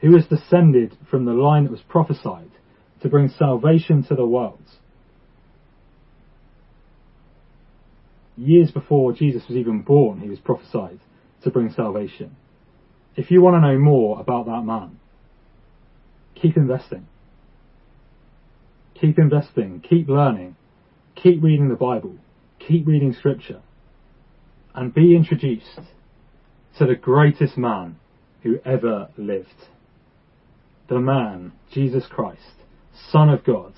who 0.00 0.10
was 0.10 0.26
descended 0.26 0.96
from 1.10 1.24
the 1.24 1.32
line 1.32 1.64
that 1.64 1.72
was 1.72 1.82
prophesied 1.88 2.50
to 3.02 3.08
bring 3.08 3.28
salvation 3.28 4.02
to 4.04 4.14
the 4.14 4.26
world, 4.26 4.62
years 8.36 8.70
before 8.70 9.12
Jesus 9.12 9.44
was 9.48 9.56
even 9.56 9.82
born, 9.82 10.20
he 10.20 10.28
was 10.28 10.40
prophesied 10.40 10.98
to 11.42 11.50
bring 11.50 11.70
salvation. 11.70 12.36
If 13.16 13.30
you 13.30 13.40
want 13.40 13.54
to 13.54 13.60
know 13.60 13.78
more 13.78 14.20
about 14.20 14.46
that 14.46 14.62
man, 14.62 14.98
keep 16.34 16.56
investing. 16.56 17.06
Keep 19.00 19.18
investing, 19.18 19.80
keep 19.80 20.08
learning, 20.08 20.56
keep 21.14 21.42
reading 21.42 21.68
the 21.68 21.74
Bible, 21.74 22.16
keep 22.58 22.86
reading 22.86 23.12
scripture, 23.12 23.60
and 24.74 24.94
be 24.94 25.14
introduced 25.14 25.80
to 26.78 26.86
the 26.86 26.94
greatest 26.94 27.56
man 27.56 27.96
who 28.42 28.58
ever 28.64 29.08
lived. 29.16 29.68
The 30.88 31.00
man, 31.00 31.52
Jesus 31.72 32.04
Christ, 32.10 32.40
Son 33.10 33.28
of 33.28 33.44
God 33.44 33.72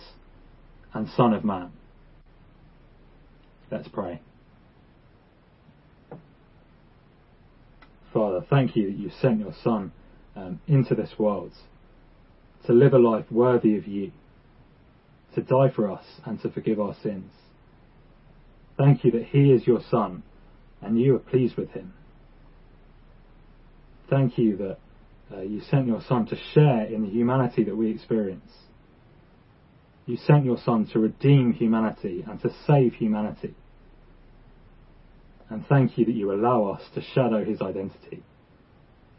and 0.92 1.08
Son 1.08 1.32
of 1.32 1.44
Man. 1.44 1.72
Let's 3.70 3.88
pray. 3.88 4.20
Father, 8.12 8.44
thank 8.48 8.76
you 8.76 8.90
that 8.90 8.98
you 8.98 9.10
sent 9.20 9.40
your 9.40 9.52
Son 9.62 9.92
um, 10.34 10.60
into 10.66 10.94
this 10.94 11.10
world 11.18 11.52
to 12.66 12.72
live 12.72 12.94
a 12.94 12.98
life 12.98 13.26
worthy 13.30 13.76
of 13.76 13.86
you, 13.86 14.10
to 15.34 15.42
die 15.42 15.70
for 15.74 15.90
us 15.90 16.04
and 16.24 16.40
to 16.40 16.50
forgive 16.50 16.80
our 16.80 16.96
sins. 17.02 17.30
Thank 18.78 19.04
you 19.04 19.10
that 19.12 19.26
he 19.26 19.52
is 19.52 19.66
your 19.66 19.80
Son 19.90 20.22
and 20.80 21.00
you 21.00 21.14
are 21.14 21.20
pleased 21.20 21.56
with 21.56 21.70
him. 21.70 21.92
Thank 24.08 24.38
you 24.38 24.56
that 24.56 24.78
uh, 25.34 25.40
you 25.40 25.60
sent 25.60 25.86
your 25.86 26.00
Son 26.08 26.26
to 26.26 26.36
share 26.54 26.84
in 26.84 27.02
the 27.02 27.10
humanity 27.10 27.64
that 27.64 27.76
we 27.76 27.90
experience. 27.90 28.52
You 30.06 30.16
sent 30.16 30.44
your 30.44 30.58
Son 30.64 30.86
to 30.92 31.00
redeem 31.00 31.52
humanity 31.52 32.24
and 32.28 32.40
to 32.42 32.50
save 32.66 32.94
humanity. 32.94 33.54
And 35.48 35.66
thank 35.66 35.98
you 35.98 36.04
that 36.04 36.14
you 36.14 36.32
allow 36.32 36.66
us 36.66 36.82
to 36.94 37.02
shadow 37.02 37.44
his 37.44 37.60
identity. 37.60 38.22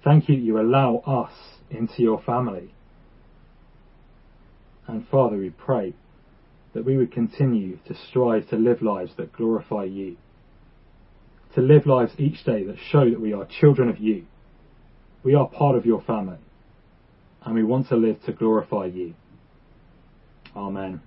Thank 0.03 0.29
you 0.29 0.35
that 0.35 0.41
you 0.41 0.59
allow 0.59 0.97
us 0.97 1.33
into 1.69 2.01
your 2.01 2.21
family. 2.21 2.73
And 4.87 5.05
Father, 5.09 5.37
we 5.37 5.49
pray 5.49 5.93
that 6.73 6.85
we 6.85 6.95
would 6.95 7.11
continue 7.11 7.77
to 7.87 7.95
strive 8.09 8.49
to 8.49 8.55
live 8.55 8.81
lives 8.81 9.11
that 9.17 9.33
glorify 9.33 9.83
you. 9.83 10.15
To 11.55 11.61
live 11.61 11.85
lives 11.85 12.13
each 12.17 12.43
day 12.45 12.63
that 12.63 12.77
show 12.91 13.09
that 13.09 13.19
we 13.19 13.33
are 13.33 13.47
children 13.59 13.89
of 13.89 13.99
you. 13.99 14.25
We 15.27 15.35
are 15.35 15.45
part 15.45 15.75
of 15.75 15.85
your 15.85 15.99
family. 15.99 16.37
And 17.43 17.53
we 17.53 17.61
want 17.61 17.89
to 17.89 17.97
live 17.97 18.23
to 18.23 18.31
glorify 18.31 18.85
you. 18.85 19.13
Amen. 20.55 21.01